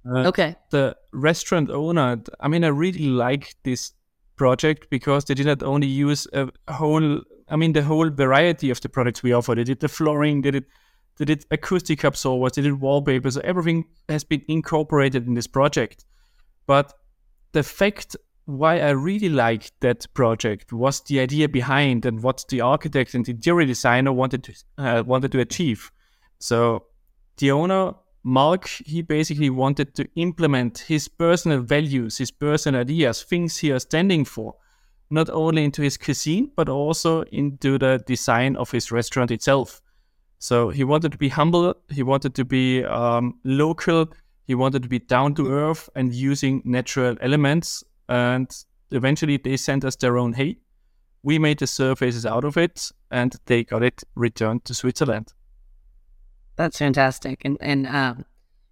uh, 0.06 0.28
okay 0.28 0.56
the 0.70 0.96
restaurant 1.12 1.70
owner 1.70 2.22
i 2.40 2.48
mean 2.48 2.64
i 2.64 2.68
really 2.68 3.06
like 3.06 3.54
this 3.64 3.92
project 4.40 4.88
because 4.88 5.26
they 5.26 5.34
did 5.34 5.44
not 5.44 5.62
only 5.62 5.86
use 5.86 6.26
a 6.32 6.48
whole, 6.72 7.20
I 7.50 7.56
mean, 7.56 7.74
the 7.74 7.82
whole 7.82 8.08
variety 8.08 8.70
of 8.70 8.80
the 8.80 8.88
products 8.88 9.22
we 9.22 9.34
offer. 9.34 9.54
They 9.54 9.64
did 9.64 9.80
the 9.80 9.88
flooring, 9.88 10.40
they 10.40 10.50
did, 10.50 10.64
they 11.18 11.26
did 11.26 11.44
acoustic 11.50 12.04
absorbers, 12.04 12.52
they 12.52 12.62
did 12.62 12.80
wallpapers. 12.80 13.36
Everything 13.36 13.84
has 14.08 14.24
been 14.24 14.42
incorporated 14.48 15.26
in 15.26 15.34
this 15.34 15.46
project. 15.46 16.06
But 16.66 16.94
the 17.52 17.62
fact 17.62 18.16
why 18.46 18.80
I 18.80 18.92
really 18.92 19.28
liked 19.28 19.72
that 19.80 20.06
project 20.14 20.72
was 20.72 21.02
the 21.02 21.20
idea 21.20 21.46
behind 21.46 22.06
and 22.06 22.22
what 22.22 22.46
the 22.48 22.62
architect 22.62 23.12
and 23.12 23.26
the 23.26 23.32
interior 23.32 23.66
designer 23.66 24.10
wanted 24.10 24.42
to 24.44 24.52
uh, 24.78 25.02
wanted 25.02 25.32
to 25.32 25.40
achieve. 25.40 25.92
So 26.38 26.86
the 27.36 27.50
owner 27.50 27.92
Mark, 28.22 28.68
he 28.68 29.00
basically 29.02 29.50
wanted 29.50 29.94
to 29.94 30.06
implement 30.16 30.78
his 30.78 31.08
personal 31.08 31.60
values, 31.60 32.18
his 32.18 32.30
personal 32.30 32.82
ideas, 32.82 33.22
things 33.22 33.56
he 33.56 33.70
is 33.70 33.82
standing 33.82 34.24
for, 34.24 34.54
not 35.08 35.30
only 35.30 35.64
into 35.64 35.82
his 35.82 35.96
cuisine, 35.96 36.50
but 36.54 36.68
also 36.68 37.22
into 37.32 37.78
the 37.78 38.02
design 38.06 38.56
of 38.56 38.70
his 38.70 38.92
restaurant 38.92 39.30
itself. 39.30 39.80
So 40.38 40.68
he 40.68 40.84
wanted 40.84 41.12
to 41.12 41.18
be 41.18 41.28
humble, 41.28 41.74
he 41.90 42.02
wanted 42.02 42.34
to 42.34 42.44
be 42.44 42.84
um, 42.84 43.38
local, 43.44 44.10
he 44.44 44.54
wanted 44.54 44.82
to 44.82 44.88
be 44.88 44.98
down 44.98 45.34
to 45.36 45.52
earth 45.52 45.88
and 45.94 46.12
using 46.14 46.62
natural 46.64 47.16
elements. 47.20 47.84
And 48.08 48.50
eventually 48.90 49.36
they 49.36 49.56
sent 49.56 49.84
us 49.84 49.96
their 49.96 50.18
own 50.18 50.32
hay. 50.32 50.58
We 51.22 51.38
made 51.38 51.58
the 51.58 51.66
surfaces 51.66 52.26
out 52.26 52.44
of 52.44 52.56
it 52.56 52.90
and 53.10 53.36
they 53.46 53.64
got 53.64 53.82
it 53.82 54.02
returned 54.14 54.64
to 54.64 54.74
Switzerland. 54.74 55.32
That's 56.56 56.78
fantastic. 56.78 57.42
And 57.44 57.56
and 57.60 57.86
um, 57.86 58.24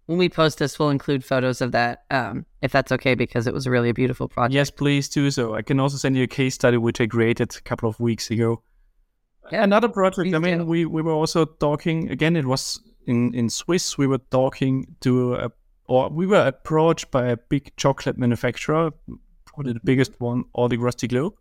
when 0.07 0.19
we 0.19 0.29
post 0.29 0.59
this, 0.59 0.79
we'll 0.79 0.91
include 0.91 1.25
photos 1.25 1.61
of 1.61 1.73
that, 1.73 2.05
um, 2.11 2.47
if 2.63 2.73
that's 2.73 2.93
okay, 2.93 3.15
because 3.15 3.47
it 3.47 3.53
was 3.53 3.67
really 3.67 3.91
a 3.91 3.95
beautiful 3.95 4.29
project. 4.29 4.55
Yes, 4.55 4.71
please 4.71 5.09
do 5.09 5.31
so. 5.31 5.55
I 5.55 5.63
can 5.63 5.79
also 5.79 5.97
send 5.97 6.17
you 6.17 6.25
a 6.25 6.27
case 6.27 6.55
study 6.55 6.79
which 6.79 7.01
I 7.01 7.07
created 7.07 7.55
a 7.55 7.61
couple 7.61 7.89
of 7.89 8.01
weeks 8.01 8.31
ago. 8.31 8.63
Yeah, 9.53 9.65
Another 9.65 9.89
project. 9.89 10.35
I 10.35 10.39
mean, 10.39 10.67
we, 10.67 10.85
we 10.85 11.03
were 11.03 11.13
also 11.13 11.45
talking 11.45 12.11
again. 12.11 12.37
It 12.37 12.47
was 12.47 12.81
in 13.07 13.35
in 13.35 13.51
Swiss. 13.51 13.99
We 13.99 14.07
were 14.07 14.21
talking 14.31 14.97
to 15.01 15.35
a, 15.35 15.51
or 15.87 16.09
we 16.11 16.27
were 16.27 16.47
approached 16.47 17.11
by 17.11 17.27
a 17.29 17.37
big 17.37 17.75
chocolate 17.77 18.19
manufacturer, 18.19 18.91
probably 19.47 19.73
the 19.73 19.81
biggest 19.85 20.13
one 20.21 20.45
all 20.53 20.69
the 20.69 20.77
globe 20.77 21.35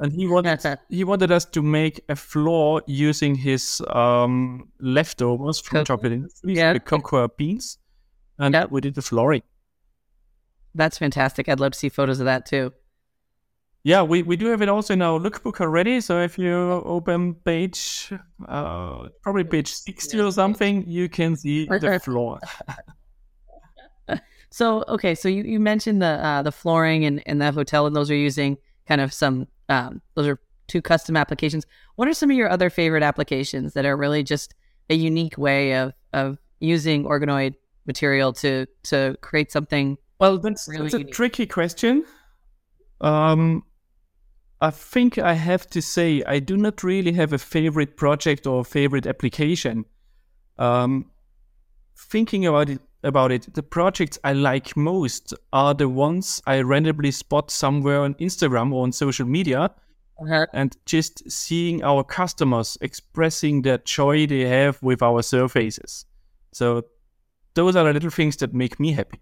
and 0.00 0.12
he 0.12 0.26
wanted 0.26 0.78
he 0.88 1.04
wanted 1.04 1.30
us 1.30 1.44
to 1.44 1.62
make 1.62 2.02
a 2.08 2.16
floor 2.16 2.82
using 2.86 3.34
his 3.34 3.82
um, 3.90 4.68
leftovers 4.80 5.60
from 5.60 5.78
Co- 5.78 5.84
chocolate 5.84 6.12
industry, 6.12 6.54
yeah. 6.54 6.72
the 6.72 6.80
cocoa 6.80 7.28
beans, 7.28 7.78
and 8.38 8.54
yep. 8.54 8.70
we 8.70 8.80
did 8.80 8.94
the 8.94 9.02
flooring. 9.02 9.42
That's 10.74 10.98
fantastic. 10.98 11.48
I'd 11.48 11.60
love 11.60 11.72
to 11.72 11.78
see 11.78 11.90
photos 11.90 12.18
of 12.20 12.26
that 12.26 12.46
too. 12.46 12.72
Yeah, 13.82 14.02
we, 14.02 14.22
we 14.22 14.36
do 14.36 14.46
have 14.46 14.60
it 14.60 14.68
also 14.68 14.92
in 14.92 15.00
our 15.00 15.18
lookbook 15.18 15.60
already. 15.60 16.02
So 16.02 16.20
if 16.20 16.38
you 16.38 16.54
open 16.54 17.34
page, 17.34 18.12
uh, 18.46 19.08
probably 19.22 19.44
page 19.44 19.72
60 19.72 20.20
or 20.20 20.32
something, 20.32 20.84
you 20.86 21.08
can 21.08 21.34
see 21.34 21.64
the 21.64 21.98
floor. 22.04 22.38
so, 24.50 24.84
okay, 24.86 25.14
so 25.14 25.30
you, 25.30 25.44
you 25.44 25.58
mentioned 25.58 26.02
the 26.02 26.24
uh, 26.24 26.42
the 26.42 26.52
flooring 26.52 27.06
and, 27.06 27.22
and 27.26 27.40
the 27.40 27.52
hotel, 27.52 27.86
and 27.86 27.96
those 27.96 28.10
are 28.10 28.16
using 28.16 28.58
kind 28.86 29.00
of 29.00 29.14
some 29.14 29.46
um, 29.70 30.02
those 30.14 30.26
are 30.26 30.38
two 30.66 30.82
custom 30.82 31.16
applications. 31.16 31.64
What 31.96 32.08
are 32.08 32.12
some 32.12 32.30
of 32.30 32.36
your 32.36 32.50
other 32.50 32.68
favorite 32.68 33.02
applications 33.02 33.72
that 33.72 33.86
are 33.86 33.96
really 33.96 34.22
just 34.22 34.54
a 34.90 34.94
unique 34.94 35.38
way 35.38 35.74
of 35.76 35.94
of 36.12 36.38
using 36.58 37.04
organoid 37.04 37.54
material 37.86 38.32
to 38.34 38.66
to 38.84 39.16
create 39.22 39.50
something? 39.50 39.96
Well, 40.18 40.38
that's, 40.38 40.68
really 40.68 40.82
that's 40.82 40.94
a 40.94 40.98
unique? 40.98 41.14
tricky 41.14 41.46
question. 41.46 42.04
Um, 43.00 43.64
I 44.60 44.70
think 44.70 45.16
I 45.16 45.32
have 45.32 45.66
to 45.70 45.80
say 45.80 46.22
I 46.26 46.40
do 46.40 46.56
not 46.56 46.82
really 46.82 47.12
have 47.12 47.32
a 47.32 47.38
favorite 47.38 47.96
project 47.96 48.46
or 48.46 48.64
favorite 48.64 49.06
application. 49.06 49.86
Um, 50.58 51.10
thinking 51.96 52.44
about 52.44 52.68
it, 52.68 52.80
about 53.02 53.32
it, 53.32 53.54
the 53.54 53.62
projects 53.62 54.18
I 54.24 54.32
like 54.32 54.76
most 54.76 55.34
are 55.52 55.74
the 55.74 55.88
ones 55.88 56.42
I 56.46 56.60
randomly 56.60 57.10
spot 57.10 57.50
somewhere 57.50 58.00
on 58.00 58.14
Instagram 58.14 58.72
or 58.72 58.82
on 58.82 58.92
social 58.92 59.26
media. 59.26 59.70
Uh-huh. 60.22 60.46
And 60.52 60.76
just 60.84 61.30
seeing 61.30 61.82
our 61.82 62.04
customers 62.04 62.76
expressing 62.82 63.62
the 63.62 63.80
joy 63.84 64.26
they 64.26 64.42
have 64.42 64.82
with 64.82 65.02
our 65.02 65.22
surfaces. 65.22 66.04
So 66.52 66.84
those 67.54 67.74
are 67.74 67.84
the 67.84 67.92
little 67.94 68.10
things 68.10 68.36
that 68.36 68.52
make 68.52 68.78
me 68.78 68.92
happy. 68.92 69.20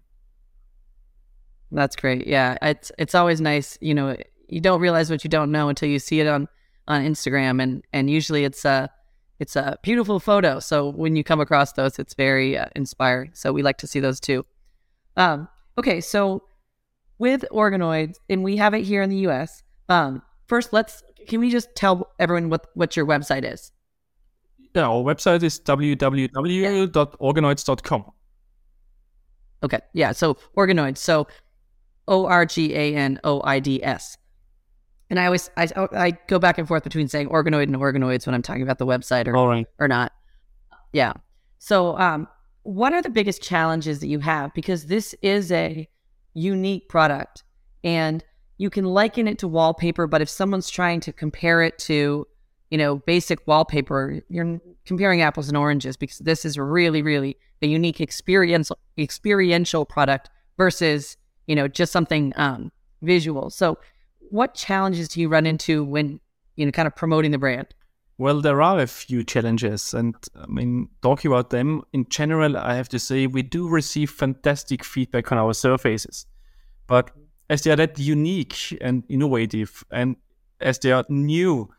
That's 1.71 1.95
great. 1.95 2.27
Yeah, 2.27 2.57
it's 2.61 2.91
it's 2.97 3.15
always 3.15 3.39
nice. 3.39 3.77
You 3.79 3.93
know, 3.93 4.17
you 4.47 4.59
don't 4.59 4.81
realize 4.81 5.09
what 5.09 5.23
you 5.23 5.29
don't 5.29 5.51
know 5.51 5.69
until 5.69 5.87
you 5.87 5.99
see 5.99 6.19
it 6.19 6.27
on 6.27 6.47
on 6.87 7.05
Instagram, 7.05 7.61
and 7.61 7.83
and 7.93 8.09
usually 8.09 8.43
it's 8.43 8.65
a 8.65 8.89
it's 9.39 9.55
a 9.55 9.77
beautiful 9.81 10.19
photo. 10.19 10.59
So 10.59 10.89
when 10.89 11.15
you 11.15 11.23
come 11.23 11.39
across 11.39 11.71
those, 11.73 11.97
it's 11.97 12.13
very 12.13 12.55
uh, 12.57 12.65
inspiring. 12.75 13.31
So 13.33 13.51
we 13.53 13.63
like 13.63 13.77
to 13.79 13.87
see 13.87 13.99
those 13.99 14.19
too. 14.19 14.45
Um, 15.15 15.47
okay, 15.77 16.01
so 16.01 16.43
with 17.17 17.45
organoids, 17.51 18.17
and 18.29 18.43
we 18.43 18.57
have 18.57 18.73
it 18.73 18.83
here 18.83 19.01
in 19.01 19.09
the 19.09 19.15
U.S. 19.17 19.63
Um, 19.87 20.21
first, 20.47 20.73
let's 20.73 21.01
can 21.27 21.39
we 21.39 21.49
just 21.49 21.73
tell 21.75 22.11
everyone 22.19 22.49
what 22.49 22.67
what 22.73 22.97
your 22.97 23.05
website 23.05 23.49
is? 23.51 23.71
Yeah, 24.75 24.87
our 24.87 25.03
website 25.03 25.41
is 25.43 25.59
www.organoids.com. 25.59 28.11
Okay, 29.61 29.79
yeah. 29.93 30.11
So 30.11 30.37
organoids. 30.55 30.97
So 30.97 31.27
O 32.07 32.25
R 32.25 32.45
G 32.45 32.73
A 32.75 32.95
N 32.95 33.19
O 33.23 33.41
I 33.43 33.59
D 33.59 33.83
S. 33.83 34.17
And 35.09 35.19
I 35.19 35.25
always 35.25 35.49
I, 35.57 35.67
I 35.75 36.11
go 36.27 36.39
back 36.39 36.57
and 36.57 36.67
forth 36.67 36.83
between 36.83 37.07
saying 37.07 37.29
organoid 37.29 37.63
and 37.63 37.75
organoids 37.75 38.25
when 38.25 38.35
I'm 38.35 38.41
talking 38.41 38.61
about 38.61 38.77
the 38.77 38.85
website 38.85 39.27
or 39.27 39.33
right. 39.33 39.65
or 39.79 39.87
not. 39.87 40.11
Yeah. 40.93 41.13
So 41.57 41.97
um, 41.97 42.27
what 42.63 42.93
are 42.93 43.01
the 43.01 43.09
biggest 43.09 43.41
challenges 43.41 43.99
that 43.99 44.07
you 44.07 44.19
have? 44.19 44.53
Because 44.53 44.85
this 44.85 45.15
is 45.21 45.51
a 45.51 45.87
unique 46.33 46.89
product, 46.89 47.43
and 47.83 48.23
you 48.57 48.69
can 48.69 48.85
liken 48.85 49.27
it 49.27 49.39
to 49.39 49.47
wallpaper. 49.47 50.07
But 50.07 50.21
if 50.21 50.29
someone's 50.29 50.69
trying 50.69 50.99
to 51.01 51.13
compare 51.13 51.63
it 51.63 51.79
to, 51.79 52.27
you 52.69 52.77
know, 52.77 52.97
basic 52.97 53.45
wallpaper, 53.47 54.21
you're 54.29 54.59
comparing 54.85 55.21
apples 55.21 55.47
and 55.47 55.57
oranges 55.57 55.97
because 55.97 56.19
this 56.19 56.45
is 56.45 56.57
really, 56.57 57.01
really 57.01 57.37
a 57.61 57.67
unique 57.67 57.99
experience 57.99 58.71
experiential 58.97 59.85
product 59.85 60.29
versus 60.57 61.17
you 61.47 61.55
know 61.55 61.67
just 61.67 61.91
something 61.91 62.33
um, 62.35 62.71
visual. 63.01 63.49
So 63.49 63.77
what 64.31 64.53
challenges 64.53 65.09
do 65.09 65.21
you 65.21 65.29
run 65.29 65.45
into 65.45 65.83
when 65.83 66.19
you 66.55 66.65
know 66.65 66.71
kind 66.71 66.87
of 66.87 66.95
promoting 66.95 67.31
the 67.31 67.37
brand? 67.37 67.67
Well, 68.17 68.41
there 68.41 68.61
are 68.61 68.79
a 68.79 68.87
few 68.87 69.23
challenges, 69.23 69.93
and 69.93 70.13
I 70.35 70.45
mean, 70.47 70.89
talking 71.01 71.31
about 71.31 71.51
them 71.51 71.83
in 71.93 72.05
general, 72.09 72.57
I 72.57 72.75
have 72.75 72.89
to 72.89 72.99
say 72.99 73.27
we 73.27 73.43
do 73.43 73.69
receive 73.69 74.09
fantastic 74.09 74.83
feedback 74.83 75.31
on 75.31 75.37
our 75.37 75.53
surfaces, 75.53 76.25
but 76.87 77.11
as 77.49 77.63
they 77.63 77.71
are 77.71 77.77
that 77.77 77.97
unique 77.97 78.77
and 78.81 79.03
innovative, 79.09 79.83
and 79.91 80.17
as 80.59 80.79
they 80.79 80.91
are 80.91 81.05
new 81.07 81.69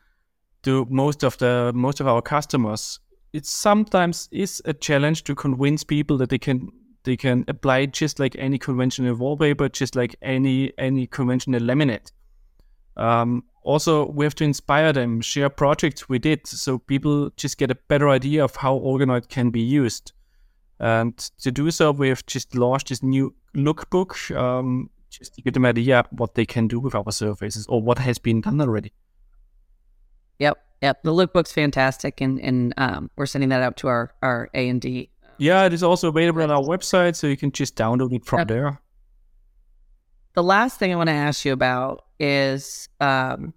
to 0.63 0.87
most 0.91 1.23
of 1.23 1.37
the 1.39 1.73
most 1.75 2.01
of 2.01 2.07
our 2.07 2.23
customers, 2.23 3.01
it 3.33 3.47
sometimes 3.47 4.29
is 4.33 4.63
a 4.65 4.73
challenge 4.73 5.25
to 5.25 5.35
convince 5.35 5.85
people 5.85 6.17
that 6.19 6.31
they 6.31 6.39
can 6.39 6.71
they 7.05 7.17
can 7.17 7.45
apply 7.49 7.87
just 7.87 8.19
like 8.19 8.37
any 8.39 8.59
conventional 8.59 9.15
wallpaper, 9.15 9.69
just 9.69 9.97
like 9.97 10.17
any 10.23 10.73
any 10.79 11.07
conventional 11.07 11.61
laminate. 11.61 12.13
Um, 12.97 13.45
also, 13.63 14.11
we 14.11 14.25
have 14.25 14.35
to 14.37 14.45
inspire 14.45 14.93
them, 14.93 15.21
share 15.21 15.49
projects 15.51 16.09
we 16.09 16.19
did, 16.19 16.47
so 16.47 16.79
people 16.79 17.31
just 17.37 17.59
get 17.59 17.71
a 17.71 17.75
better 17.75 18.09
idea 18.09 18.43
of 18.43 18.57
how 18.57 18.79
organoid 18.79 19.29
can 19.29 19.51
be 19.51 19.61
used. 19.61 20.13
And 20.79 21.17
to 21.43 21.51
do 21.53 21.71
so, 21.71 21.93
we 21.93 22.09
have 22.09 22.25
just 22.27 22.55
launched 22.55 22.89
this 22.89 23.03
new 23.03 23.35
lookbook, 23.55 24.35
um, 24.35 24.89
just 25.11 25.35
to 25.35 25.43
give 25.43 25.53
them 25.53 25.65
an 25.65 25.71
idea 25.71 26.05
what 26.11 26.35
they 26.35 26.47
can 26.47 26.69
do 26.69 26.81
with 26.81 26.95
our 26.95 27.13
surfaces 27.13 27.67
or 27.69 27.83
what 27.83 27.99
has 27.99 28.19
been 28.19 28.41
done 28.41 28.61
already. 28.61 28.93
Yep, 30.39 30.59
yep. 30.81 31.03
The 31.03 31.13
lookbook's 31.13 31.53
fantastic, 31.53 32.23
and 32.23 32.41
and 32.41 32.73
um, 32.79 33.11
we're 33.17 33.27
sending 33.27 33.51
that 33.51 33.63
out 33.63 33.77
to 33.79 33.89
our 33.89 34.15
our 34.23 34.49
A 34.55 34.69
and 34.69 34.81
D. 34.81 35.11
Yeah, 35.37 35.65
it 35.65 35.73
is 35.73 35.83
also 35.83 36.09
available 36.09 36.43
on 36.43 36.51
our 36.51 36.63
website, 36.63 37.17
so 37.17 37.27
you 37.27 37.37
can 37.37 37.53
just 37.53 37.77
download 37.77 38.13
it 38.15 38.25
from 38.25 38.41
Yep. 38.41 38.49
there. 38.49 38.81
The 40.35 40.43
last 40.43 40.79
thing 40.79 40.93
I 40.93 40.97
want 40.97 41.09
to 41.09 41.15
ask 41.15 41.45
you 41.45 41.53
about 41.53 42.05
is 42.21 42.89
um, 43.01 43.55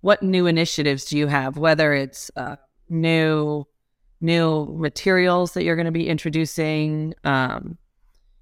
what 0.00 0.22
new 0.22 0.46
initiatives 0.46 1.04
do 1.04 1.18
you 1.18 1.26
have? 1.26 1.58
Whether 1.58 1.92
it's 1.92 2.30
uh, 2.36 2.56
new 2.88 3.66
new 4.20 4.66
materials 4.78 5.52
that 5.52 5.64
you're 5.64 5.76
going 5.76 5.86
to 5.86 5.92
be 5.92 6.08
introducing. 6.08 7.14
Um, 7.24 7.76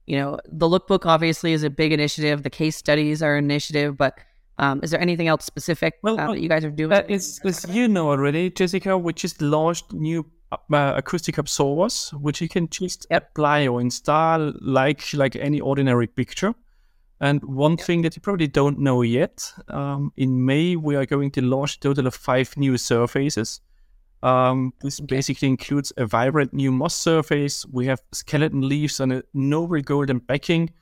you 0.06 0.16
know, 0.18 0.38
the 0.46 0.68
lookbook 0.68 1.06
obviously 1.06 1.52
is 1.52 1.62
a 1.64 1.70
big 1.70 1.92
initiative. 1.92 2.42
The 2.42 2.50
case 2.50 2.76
studies 2.76 3.22
are 3.22 3.36
an 3.36 3.44
initiative, 3.44 3.96
but 3.96 4.18
um, 4.58 4.80
is 4.82 4.90
there 4.90 5.00
anything 5.00 5.26
else 5.26 5.44
specific 5.44 5.94
Well, 6.02 6.20
uh, 6.20 6.32
that 6.32 6.40
you 6.40 6.48
guys 6.48 6.64
are 6.64 6.70
doing? 6.70 6.92
Uh, 6.92 7.02
as, 7.08 7.40
as 7.44 7.66
you 7.68 7.88
know 7.88 8.10
already, 8.10 8.50
Jessica, 8.50 8.96
we 8.96 9.12
just 9.12 9.42
launched 9.42 9.92
new 9.92 10.24
uh, 10.52 10.92
acoustic 10.96 11.38
absorbers, 11.38 12.10
which 12.20 12.40
you 12.40 12.48
can 12.48 12.68
just 12.68 13.06
apply 13.10 13.66
or 13.66 13.80
install 13.80 14.52
like 14.60 15.12
like 15.14 15.34
any 15.36 15.60
ordinary 15.60 16.06
picture. 16.06 16.54
And 17.24 17.42
one 17.42 17.78
thing 17.78 18.02
that 18.02 18.14
you 18.14 18.20
probably 18.20 18.48
don't 18.48 18.78
know 18.78 19.00
yet, 19.00 19.50
um, 19.68 20.12
in 20.14 20.44
May 20.44 20.76
we 20.76 20.94
are 20.94 21.06
going 21.06 21.30
to 21.30 21.40
launch 21.40 21.76
a 21.76 21.80
total 21.80 22.06
of 22.06 22.14
five 22.14 22.54
new 22.58 22.76
surfaces. 22.76 23.62
Um, 24.22 24.74
this 24.82 25.00
basically 25.00 25.48
includes 25.48 25.90
a 25.96 26.04
vibrant 26.04 26.52
new 26.52 26.70
moss 26.70 26.94
surface. 26.94 27.64
We 27.64 27.86
have 27.86 28.02
skeleton 28.12 28.68
leaves 28.68 29.00
on 29.00 29.10
a 29.10 29.22
noble 29.32 29.80
golden 29.80 30.18
backing, 30.18 30.74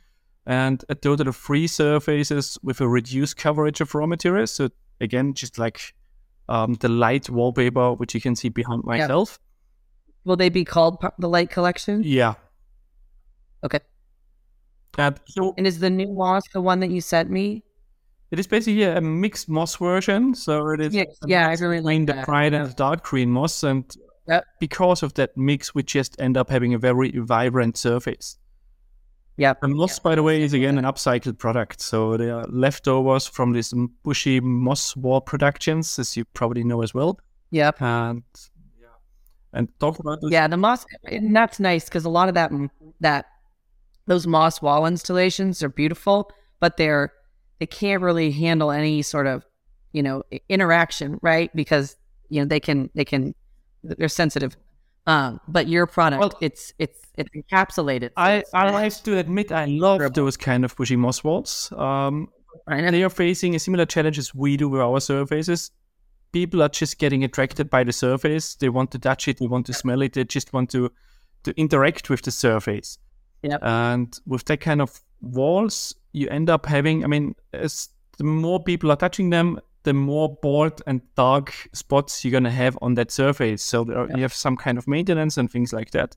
and 0.44 0.84
a 0.88 0.96
total 0.96 1.28
of 1.28 1.36
three 1.36 1.68
surfaces 1.68 2.58
with 2.60 2.80
a 2.80 2.88
reduced 2.88 3.36
coverage 3.36 3.80
of 3.80 3.94
raw 3.94 4.06
materials. 4.06 4.50
So 4.50 4.70
again, 5.00 5.34
just 5.34 5.58
like 5.58 5.94
um, 6.48 6.74
the 6.74 6.88
light 6.88 7.30
wallpaper, 7.30 7.92
which 7.92 8.16
you 8.16 8.20
can 8.20 8.34
see 8.34 8.48
behind 8.48 8.82
myself. 8.82 9.38
Will 10.24 10.34
they 10.36 10.48
be 10.48 10.64
called 10.64 11.04
the 11.20 11.28
Light 11.28 11.50
Collection? 11.50 12.02
Yeah. 12.04 12.34
Okay. 13.62 13.78
And 14.98 15.18
so 15.26 15.54
And 15.56 15.66
is 15.66 15.78
the 15.80 15.90
new 15.90 16.12
moss 16.12 16.42
the 16.52 16.60
one 16.60 16.80
that 16.80 16.90
you 16.90 17.00
sent 17.00 17.30
me? 17.30 17.62
it 18.30 18.38
is 18.38 18.46
basically 18.46 18.82
a 18.84 19.00
mixed 19.00 19.48
moss 19.48 19.76
version. 19.76 20.34
So 20.34 20.68
it 20.70 20.80
is 20.80 20.94
Yeah, 20.94 21.04
yeah, 21.26 21.48
I 21.48 21.54
really 21.54 21.80
like 21.80 22.06
the 22.06 22.14
that. 22.14 22.26
bright 22.26 22.54
and 22.54 22.74
dark 22.76 23.02
green 23.04 23.30
moss, 23.30 23.62
and 23.62 23.84
Yep. 24.28 24.44
because 24.60 25.02
of 25.02 25.12
that 25.14 25.36
mix, 25.36 25.74
we 25.74 25.82
just 25.82 26.18
end 26.20 26.36
up 26.36 26.48
having 26.48 26.72
a 26.74 26.78
very 26.78 27.10
vibrant 27.18 27.76
surface. 27.76 28.38
Yeah. 29.36 29.54
And 29.62 29.74
moss, 29.74 29.98
by 29.98 30.14
the 30.14 30.22
way, 30.22 30.42
is 30.42 30.52
again 30.54 30.78
an 30.78 30.84
upcycled 30.84 31.38
product. 31.38 31.80
So 31.80 32.16
they 32.16 32.30
are 32.30 32.44
leftovers 32.48 33.26
from 33.26 33.52
these 33.52 33.74
bushy 34.02 34.40
moss 34.40 34.96
wall 34.96 35.20
productions, 35.20 35.98
as 35.98 36.16
you 36.16 36.24
probably 36.26 36.64
know 36.64 36.82
as 36.82 36.94
well. 36.94 37.18
Yep. 37.50 37.82
And 37.82 38.22
yeah, 38.80 38.86
and 39.52 39.68
talk 39.80 39.98
about 39.98 40.20
this. 40.22 40.30
Yeah, 40.30 40.46
the 40.48 40.56
moss, 40.56 40.86
and 41.04 41.34
that's 41.36 41.58
nice 41.60 41.84
because 41.86 42.04
a 42.04 42.10
lot 42.10 42.28
of 42.28 42.34
that 42.34 42.50
that 43.00 43.26
those 44.12 44.26
moss 44.26 44.60
wall 44.60 44.84
installations 44.86 45.62
are 45.62 45.70
beautiful, 45.82 46.30
but 46.60 46.76
they're 46.76 47.12
they 47.60 47.66
can't 47.66 48.02
really 48.02 48.30
handle 48.30 48.70
any 48.70 49.02
sort 49.02 49.26
of 49.26 49.44
you 49.92 50.02
know 50.02 50.22
interaction, 50.48 51.18
right? 51.22 51.50
Because 51.54 51.96
you 52.28 52.40
know 52.40 52.46
they 52.46 52.60
can 52.60 52.90
they 52.94 53.04
can 53.04 53.34
they're 53.82 54.08
sensitive. 54.08 54.56
Um, 55.06 55.40
but 55.48 55.66
your 55.66 55.86
product, 55.86 56.20
Well- 56.20 56.38
it's 56.40 56.74
it's 56.78 57.00
it's 57.16 57.30
encapsulated. 57.40 58.10
so 58.10 58.12
I, 58.16 58.44
I 58.54 58.82
have 58.82 59.02
to 59.02 59.18
admit, 59.18 59.50
I 59.52 59.66
love 59.66 60.00
those 60.14 60.36
kind 60.36 60.64
of 60.64 60.76
bushy 60.76 60.96
moss 60.96 61.24
walls. 61.24 61.72
Um, 61.76 62.28
right? 62.68 62.84
and 62.84 62.94
they 62.94 63.02
are 63.02 63.10
facing 63.10 63.54
a 63.54 63.58
similar 63.58 63.86
challenge 63.86 64.18
as 64.18 64.34
we 64.34 64.56
do 64.56 64.68
with 64.68 64.80
our 64.80 65.00
surfaces. 65.00 65.70
People 66.32 66.62
are 66.62 66.70
just 66.70 66.98
getting 66.98 67.24
attracted 67.24 67.68
by 67.68 67.84
the 67.84 67.92
surface. 67.92 68.54
They 68.56 68.68
want 68.70 68.90
to 68.92 68.98
touch 68.98 69.28
it. 69.28 69.38
They 69.38 69.46
want 69.46 69.66
to 69.66 69.74
smell 69.74 70.00
it. 70.02 70.12
They 70.12 70.24
just 70.24 70.52
want 70.52 70.70
to 70.70 70.90
to 71.44 71.50
interact 71.56 72.08
with 72.08 72.22
the 72.22 72.30
surface. 72.30 72.98
Yep. 73.42 73.60
And 73.62 74.20
with 74.26 74.44
that 74.46 74.60
kind 74.60 74.80
of 74.80 75.00
walls, 75.20 75.94
you 76.12 76.28
end 76.28 76.50
up 76.50 76.66
having. 76.66 77.04
I 77.04 77.06
mean, 77.06 77.34
as 77.52 77.88
the 78.18 78.24
more 78.24 78.62
people 78.62 78.90
are 78.90 78.96
touching 78.96 79.30
them, 79.30 79.60
the 79.84 79.92
more 79.92 80.38
bold 80.42 80.82
and 80.86 81.00
dark 81.16 81.52
spots 81.72 82.24
you're 82.24 82.32
gonna 82.32 82.50
have 82.50 82.78
on 82.82 82.94
that 82.94 83.10
surface. 83.10 83.62
So 83.62 83.82
uh, 83.82 83.84
there 83.84 83.98
are, 83.98 84.08
you 84.10 84.22
have 84.22 84.34
some 84.34 84.56
kind 84.56 84.78
of 84.78 84.86
maintenance 84.86 85.36
and 85.36 85.50
things 85.50 85.72
like 85.72 85.90
that. 85.90 86.16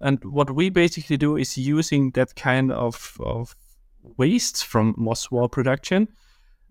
And 0.00 0.22
what 0.24 0.50
we 0.50 0.70
basically 0.70 1.16
do 1.16 1.36
is 1.36 1.56
using 1.56 2.10
that 2.12 2.34
kind 2.34 2.72
of, 2.72 3.16
of 3.20 3.56
waste 4.18 4.64
from 4.64 4.94
moss 4.98 5.30
wall 5.30 5.48
production, 5.48 6.08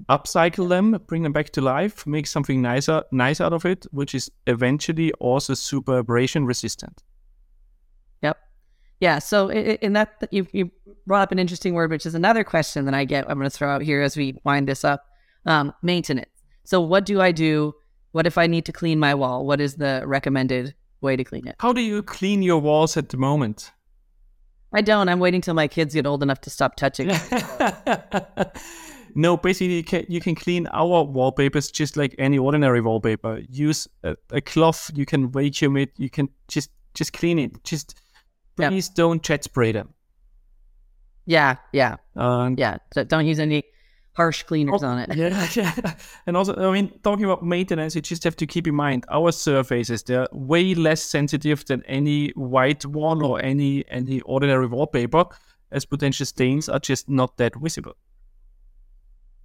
upcycle 0.10 0.70
them, 0.70 1.00
bring 1.08 1.24
them 1.24 1.34
back 1.34 1.50
to 1.52 1.62
life, 1.62 2.06
make 2.06 2.28
something 2.28 2.62
nicer 2.62 3.04
nice 3.12 3.42
out 3.42 3.54
of 3.54 3.66
it, 3.66 3.86
which 3.92 4.14
is 4.14 4.30
eventually 4.46 5.12
also 5.14 5.54
super 5.54 6.00
abrasion 6.00 6.46
resistant. 6.46 7.04
Yeah. 9.00 9.20
So, 9.20 9.52
in 9.52 9.94
that, 9.94 10.28
you, 10.32 10.48
you 10.52 10.72
brought 11.06 11.22
up 11.24 11.32
an 11.32 11.40
interesting 11.40 11.74
word, 11.74 11.92
which 11.92 12.06
is 12.06 12.16
another 12.16 12.44
question 12.44 12.86
that 12.86 12.94
I 12.94 13.06
get. 13.06 13.30
I'm 13.30 13.38
going 13.38 13.50
to 13.50 13.56
throw 13.56 13.70
out 13.70 13.82
here 13.82 14.02
as 14.02 14.16
we 14.16 14.40
wind 14.44 14.68
this 14.68 14.84
up. 14.84 15.06
Um, 15.46 15.74
maintenance. 15.82 16.30
So, 16.64 16.82
what 16.82 17.06
do 17.06 17.22
I 17.22 17.32
do? 17.32 17.74
What 18.12 18.26
if 18.26 18.38
I 18.38 18.48
need 18.48 18.66
to 18.66 18.72
clean 18.72 19.00
my 19.00 19.14
wall? 19.14 19.46
What 19.46 19.60
is 19.60 19.76
the 19.76 20.04
recommended 20.06 20.74
way 21.02 21.16
to 21.16 21.24
clean 21.24 21.48
it? 21.48 21.56
How 21.60 21.74
do 21.74 21.82
you 21.82 22.02
clean 22.02 22.42
your 22.42 22.60
walls 22.60 22.96
at 22.98 23.10
the 23.10 23.18
moment? 23.18 23.72
I 24.74 24.82
don't. 24.82 25.08
I'm 25.10 25.20
waiting 25.20 25.42
till 25.42 25.54
my 25.54 25.68
kids 25.68 25.94
get 25.94 26.06
old 26.06 26.24
enough 26.24 26.42
to 26.42 26.50
stop 26.50 26.76
touching. 26.76 27.10
it. 27.12 28.58
no, 29.16 29.38
basically 29.38 29.76
you 29.76 29.84
can, 29.84 30.06
you 30.10 30.20
can 30.20 30.36
clean 30.36 30.68
our 30.68 31.04
wallpapers 31.04 31.72
just 31.72 31.96
like 31.96 32.14
any 32.18 32.38
ordinary 32.38 32.82
wallpaper. 32.82 33.42
Use 33.50 33.88
a, 34.04 34.18
a 34.32 34.42
cloth, 34.42 34.92
you 34.94 35.06
can 35.06 35.30
vacuum 35.32 35.78
it, 35.78 35.92
you 35.98 36.10
can 36.10 36.30
just 36.48 36.72
just 36.94 37.14
clean 37.14 37.40
it. 37.40 37.64
Just 37.64 38.00
Yeah. 38.58 38.70
please 38.70 38.90
don't 38.90 39.22
jet 39.22 39.44
spray 39.44 39.72
them. 39.72 39.94
Yeah, 41.26 41.56
yeah, 41.74 41.96
Um, 42.16 42.56
yeah. 42.58 42.78
So 42.94 43.04
don't 43.04 43.26
use 43.26 43.40
any 43.40 43.64
harsh 44.14 44.44
cleaners 44.44 44.84
on 44.84 45.00
it. 45.00 45.16
yeah, 45.16 45.48
yeah. 45.56 45.94
And 46.28 46.38
also, 46.38 46.56
I 46.56 46.72
mean, 46.72 47.00
talking 47.04 47.26
about 47.26 47.44
maintenance, 47.44 47.96
you 47.96 48.02
just 48.02 48.24
have 48.24 48.36
to 48.38 48.46
keep 48.46 48.68
in 48.68 48.76
mind 48.76 49.06
our 49.10 49.32
surfaces, 49.32 50.04
they're 50.04 50.28
way 50.32 50.76
less 50.76 51.02
sensitive 51.04 51.66
than 51.66 51.84
any 51.86 52.30
white 52.36 52.86
wall 52.86 53.26
or 53.26 53.42
any 53.44 53.84
any 53.90 54.22
ordinary 54.22 54.68
wallpaper, 54.68 55.26
as 55.72 55.84
potential 55.86 56.26
stains 56.26 56.70
are 56.70 56.80
just 56.80 57.10
not 57.10 57.38
that 57.38 57.56
visible. 57.56 57.96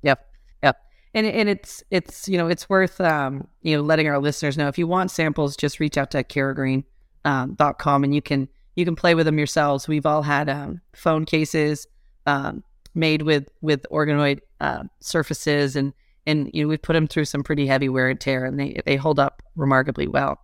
Yep, 0.03 0.25
yep. 0.63 0.77
And 1.15 1.27
and 1.27 1.49
it's 1.49 1.83
it's 1.91 2.29
you 2.29 2.39
know 2.39 2.47
it's 2.47 2.69
worth 2.69 3.01
um 3.01 3.49
you 3.63 3.77
know 3.77 3.83
letting 3.83 4.07
our 4.07 4.19
listeners 4.19 4.57
know 4.57 4.69
if 4.69 4.79
you 4.79 4.87
want 4.87 5.11
samples, 5.11 5.57
just 5.57 5.81
reach 5.81 5.97
out 5.99 6.11
to 6.13 6.23
caragreen 6.23 6.85
um, 7.25 7.55
dot 7.55 7.79
com 7.79 8.05
and 8.05 8.15
you 8.15 8.23
can 8.23 8.49
you 8.77 8.85
can 8.85 8.97
play 8.97 9.15
with 9.15 9.27
them 9.27 9.39
yourselves. 9.39 9.89
We've 9.89 10.07
all 10.07 10.23
had 10.23 10.49
um, 10.49 10.81
phone 10.95 11.25
cases 11.25 11.87
um, 12.27 12.63
made 12.95 13.23
with 13.23 13.49
with 13.61 13.85
organoid 13.91 14.41
uh, 14.61 14.85
surfaces 15.01 15.77
and 15.77 15.93
and 16.27 16.51
you 16.53 16.63
know 16.63 16.69
we've 16.69 16.83
put 16.83 16.93
them 16.95 17.07
through 17.07 17.25
some 17.25 17.43
pretty 17.43 17.67
heavy 17.67 17.89
wear 17.89 18.09
and 18.09 18.21
tear 18.21 18.45
and 18.45 18.59
they 18.59 18.81
they 18.85 18.97
hold 18.97 19.19
up 19.19 19.43
remarkably 19.57 20.07
well. 20.07 20.39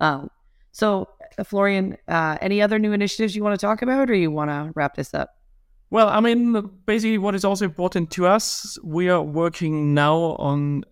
Um, 0.00 0.30
so 0.72 1.08
uh, 1.38 1.44
Florian, 1.44 1.96
uh, 2.08 2.38
any 2.40 2.62
other 2.62 2.78
new 2.78 2.92
initiatives 2.92 3.34
you 3.34 3.42
want 3.42 3.58
to 3.58 3.66
talk 3.66 3.82
about, 3.82 4.10
or 4.10 4.14
you 4.14 4.30
want 4.30 4.50
to 4.50 4.72
wrap 4.74 4.94
this 4.94 5.14
up? 5.14 5.34
Well, 5.90 6.08
I 6.08 6.20
mean, 6.20 6.52
basically, 6.84 7.18
what 7.18 7.34
is 7.34 7.44
also 7.44 7.64
important 7.64 8.10
to 8.12 8.26
us, 8.26 8.78
we 8.84 9.08
are 9.08 9.22
working 9.22 9.94
now 9.94 10.36
on 10.38 10.84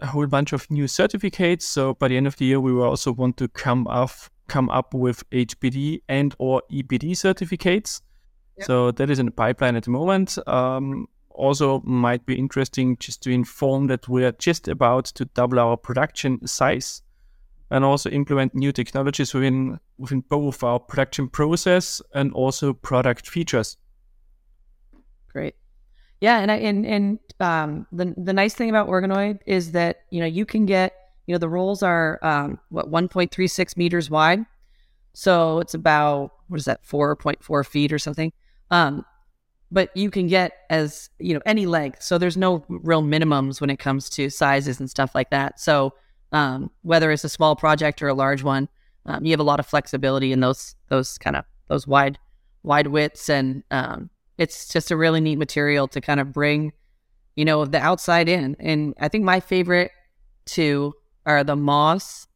a 0.00 0.06
whole 0.06 0.26
bunch 0.26 0.52
of 0.52 0.70
new 0.70 0.88
certificates. 0.88 1.66
So 1.66 1.94
by 1.94 2.08
the 2.08 2.16
end 2.16 2.26
of 2.26 2.36
the 2.36 2.46
year, 2.46 2.60
we 2.60 2.72
will 2.72 2.84
also 2.84 3.12
want 3.12 3.36
to 3.36 3.48
come 3.48 3.86
up 3.86 4.10
come 4.50 4.68
up 4.68 4.92
with 4.92 5.28
HPD 5.30 6.02
and 6.08 6.34
or 6.38 6.62
EPD 6.70 7.16
certificates. 7.16 8.02
Yep. 8.58 8.66
So 8.66 8.90
that 8.90 9.08
is 9.08 9.18
in 9.18 9.26
the 9.26 9.32
pipeline 9.32 9.76
at 9.76 9.84
the 9.84 9.90
moment. 9.90 10.36
Um, 10.46 11.06
also, 11.30 11.80
might 11.84 12.26
be 12.26 12.34
interesting 12.34 12.96
just 12.98 13.22
to 13.22 13.30
inform 13.30 13.86
that 13.86 14.08
we 14.08 14.24
are 14.24 14.32
just 14.32 14.68
about 14.68 15.06
to 15.06 15.24
double 15.24 15.60
our 15.60 15.76
production 15.76 16.46
size 16.46 17.00
and 17.70 17.84
also 17.84 18.10
implement 18.10 18.54
new 18.54 18.72
technologies 18.72 19.32
within 19.32 19.78
within 19.96 20.20
both 20.28 20.64
our 20.64 20.80
production 20.80 21.28
process 21.28 22.02
and 22.12 22.32
also 22.32 22.72
product 22.72 23.28
features. 23.28 23.76
Great. 25.32 25.54
Yeah, 26.20 26.40
and 26.40 26.50
I 26.50 26.56
and 26.56 26.84
and 26.84 27.18
um, 27.38 27.86
the 27.92 28.12
the 28.18 28.32
nice 28.32 28.54
thing 28.54 28.68
about 28.68 28.88
organoid 28.88 29.38
is 29.46 29.72
that 29.72 30.00
you 30.10 30.20
know 30.20 30.26
you 30.26 30.44
can 30.44 30.66
get 30.66 30.99
you 31.30 31.34
know 31.34 31.38
the 31.38 31.48
rolls 31.48 31.80
are 31.80 32.18
um, 32.22 32.58
what 32.70 32.90
1.36 32.90 33.76
meters 33.76 34.10
wide, 34.10 34.44
so 35.12 35.60
it's 35.60 35.74
about 35.74 36.32
what 36.48 36.58
is 36.58 36.64
that 36.64 36.84
4.4 36.84 37.64
feet 37.64 37.92
or 37.92 38.00
something. 38.00 38.32
Um, 38.72 39.04
but 39.70 39.96
you 39.96 40.10
can 40.10 40.26
get 40.26 40.50
as 40.70 41.08
you 41.20 41.32
know 41.34 41.40
any 41.46 41.66
length, 41.66 42.02
so 42.02 42.18
there's 42.18 42.36
no 42.36 42.64
real 42.68 43.00
minimums 43.00 43.60
when 43.60 43.70
it 43.70 43.78
comes 43.78 44.10
to 44.10 44.28
sizes 44.28 44.80
and 44.80 44.90
stuff 44.90 45.14
like 45.14 45.30
that. 45.30 45.60
So 45.60 45.94
um, 46.32 46.72
whether 46.82 47.12
it's 47.12 47.22
a 47.22 47.28
small 47.28 47.54
project 47.54 48.02
or 48.02 48.08
a 48.08 48.14
large 48.14 48.42
one, 48.42 48.68
um, 49.06 49.24
you 49.24 49.30
have 49.30 49.38
a 49.38 49.44
lot 49.44 49.60
of 49.60 49.66
flexibility 49.66 50.32
in 50.32 50.40
those 50.40 50.74
those 50.88 51.16
kind 51.16 51.36
of 51.36 51.44
those 51.68 51.86
wide 51.86 52.18
wide 52.64 52.88
widths 52.88 53.28
and 53.28 53.62
um, 53.70 54.10
it's 54.36 54.66
just 54.66 54.90
a 54.90 54.96
really 54.96 55.20
neat 55.20 55.38
material 55.38 55.86
to 55.86 56.00
kind 56.00 56.18
of 56.18 56.32
bring, 56.32 56.72
you 57.36 57.44
know, 57.44 57.64
the 57.66 57.78
outside 57.78 58.28
in. 58.28 58.56
And 58.58 58.94
I 58.98 59.06
think 59.06 59.22
my 59.22 59.38
favorite 59.38 59.92
two 60.44 60.94
are 61.26 61.44
the 61.44 61.56
moss 61.56 62.26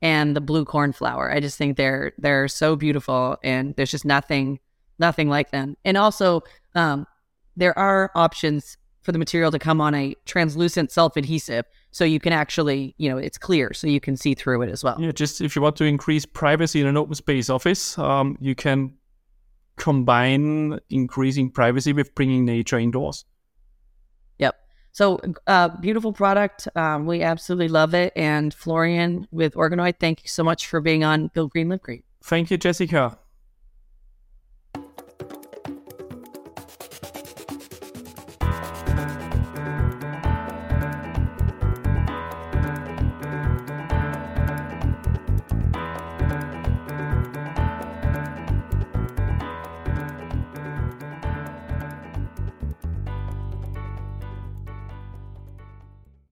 and 0.00 0.34
the 0.34 0.40
blue 0.40 0.64
cornflower. 0.64 1.30
I 1.32 1.40
just 1.40 1.56
think 1.56 1.76
they're 1.76 2.12
they're 2.18 2.48
so 2.48 2.76
beautiful, 2.76 3.36
and 3.42 3.74
there's 3.76 3.90
just 3.90 4.04
nothing 4.04 4.58
nothing 4.98 5.28
like 5.28 5.50
them. 5.50 5.76
And 5.84 5.96
also, 5.96 6.42
um, 6.74 7.06
there 7.56 7.76
are 7.78 8.10
options 8.14 8.76
for 9.02 9.12
the 9.12 9.18
material 9.18 9.50
to 9.50 9.58
come 9.58 9.80
on 9.80 9.94
a 9.94 10.14
translucent 10.26 10.90
self 10.90 11.16
adhesive, 11.16 11.64
so 11.90 12.04
you 12.04 12.20
can 12.20 12.32
actually, 12.32 12.94
you 12.98 13.08
know, 13.10 13.18
it's 13.18 13.38
clear, 13.38 13.72
so 13.72 13.86
you 13.86 14.00
can 14.00 14.16
see 14.16 14.34
through 14.34 14.62
it 14.62 14.70
as 14.70 14.82
well. 14.84 14.96
Yeah, 14.98 15.12
just 15.12 15.40
if 15.40 15.56
you 15.56 15.62
want 15.62 15.76
to 15.76 15.84
increase 15.84 16.26
privacy 16.26 16.80
in 16.80 16.86
an 16.86 16.96
open 16.96 17.14
space 17.14 17.50
office, 17.50 17.98
um, 17.98 18.36
you 18.40 18.54
can 18.54 18.94
combine 19.76 20.78
increasing 20.90 21.50
privacy 21.50 21.92
with 21.92 22.14
bringing 22.14 22.44
nature 22.44 22.78
indoors. 22.78 23.24
So, 24.92 25.20
uh, 25.46 25.68
beautiful 25.80 26.12
product. 26.12 26.68
Um, 26.76 27.06
we 27.06 27.22
absolutely 27.22 27.68
love 27.68 27.94
it. 27.94 28.12
And 28.14 28.52
Florian 28.52 29.26
with 29.30 29.54
Organoid, 29.54 29.98
thank 29.98 30.22
you 30.22 30.28
so 30.28 30.44
much 30.44 30.66
for 30.66 30.80
being 30.80 31.02
on 31.02 31.28
Build 31.28 31.50
Green 31.50 31.68
Live 31.70 31.82
Green. 31.82 32.02
Thank 32.22 32.50
you, 32.50 32.58
Jessica. 32.58 33.18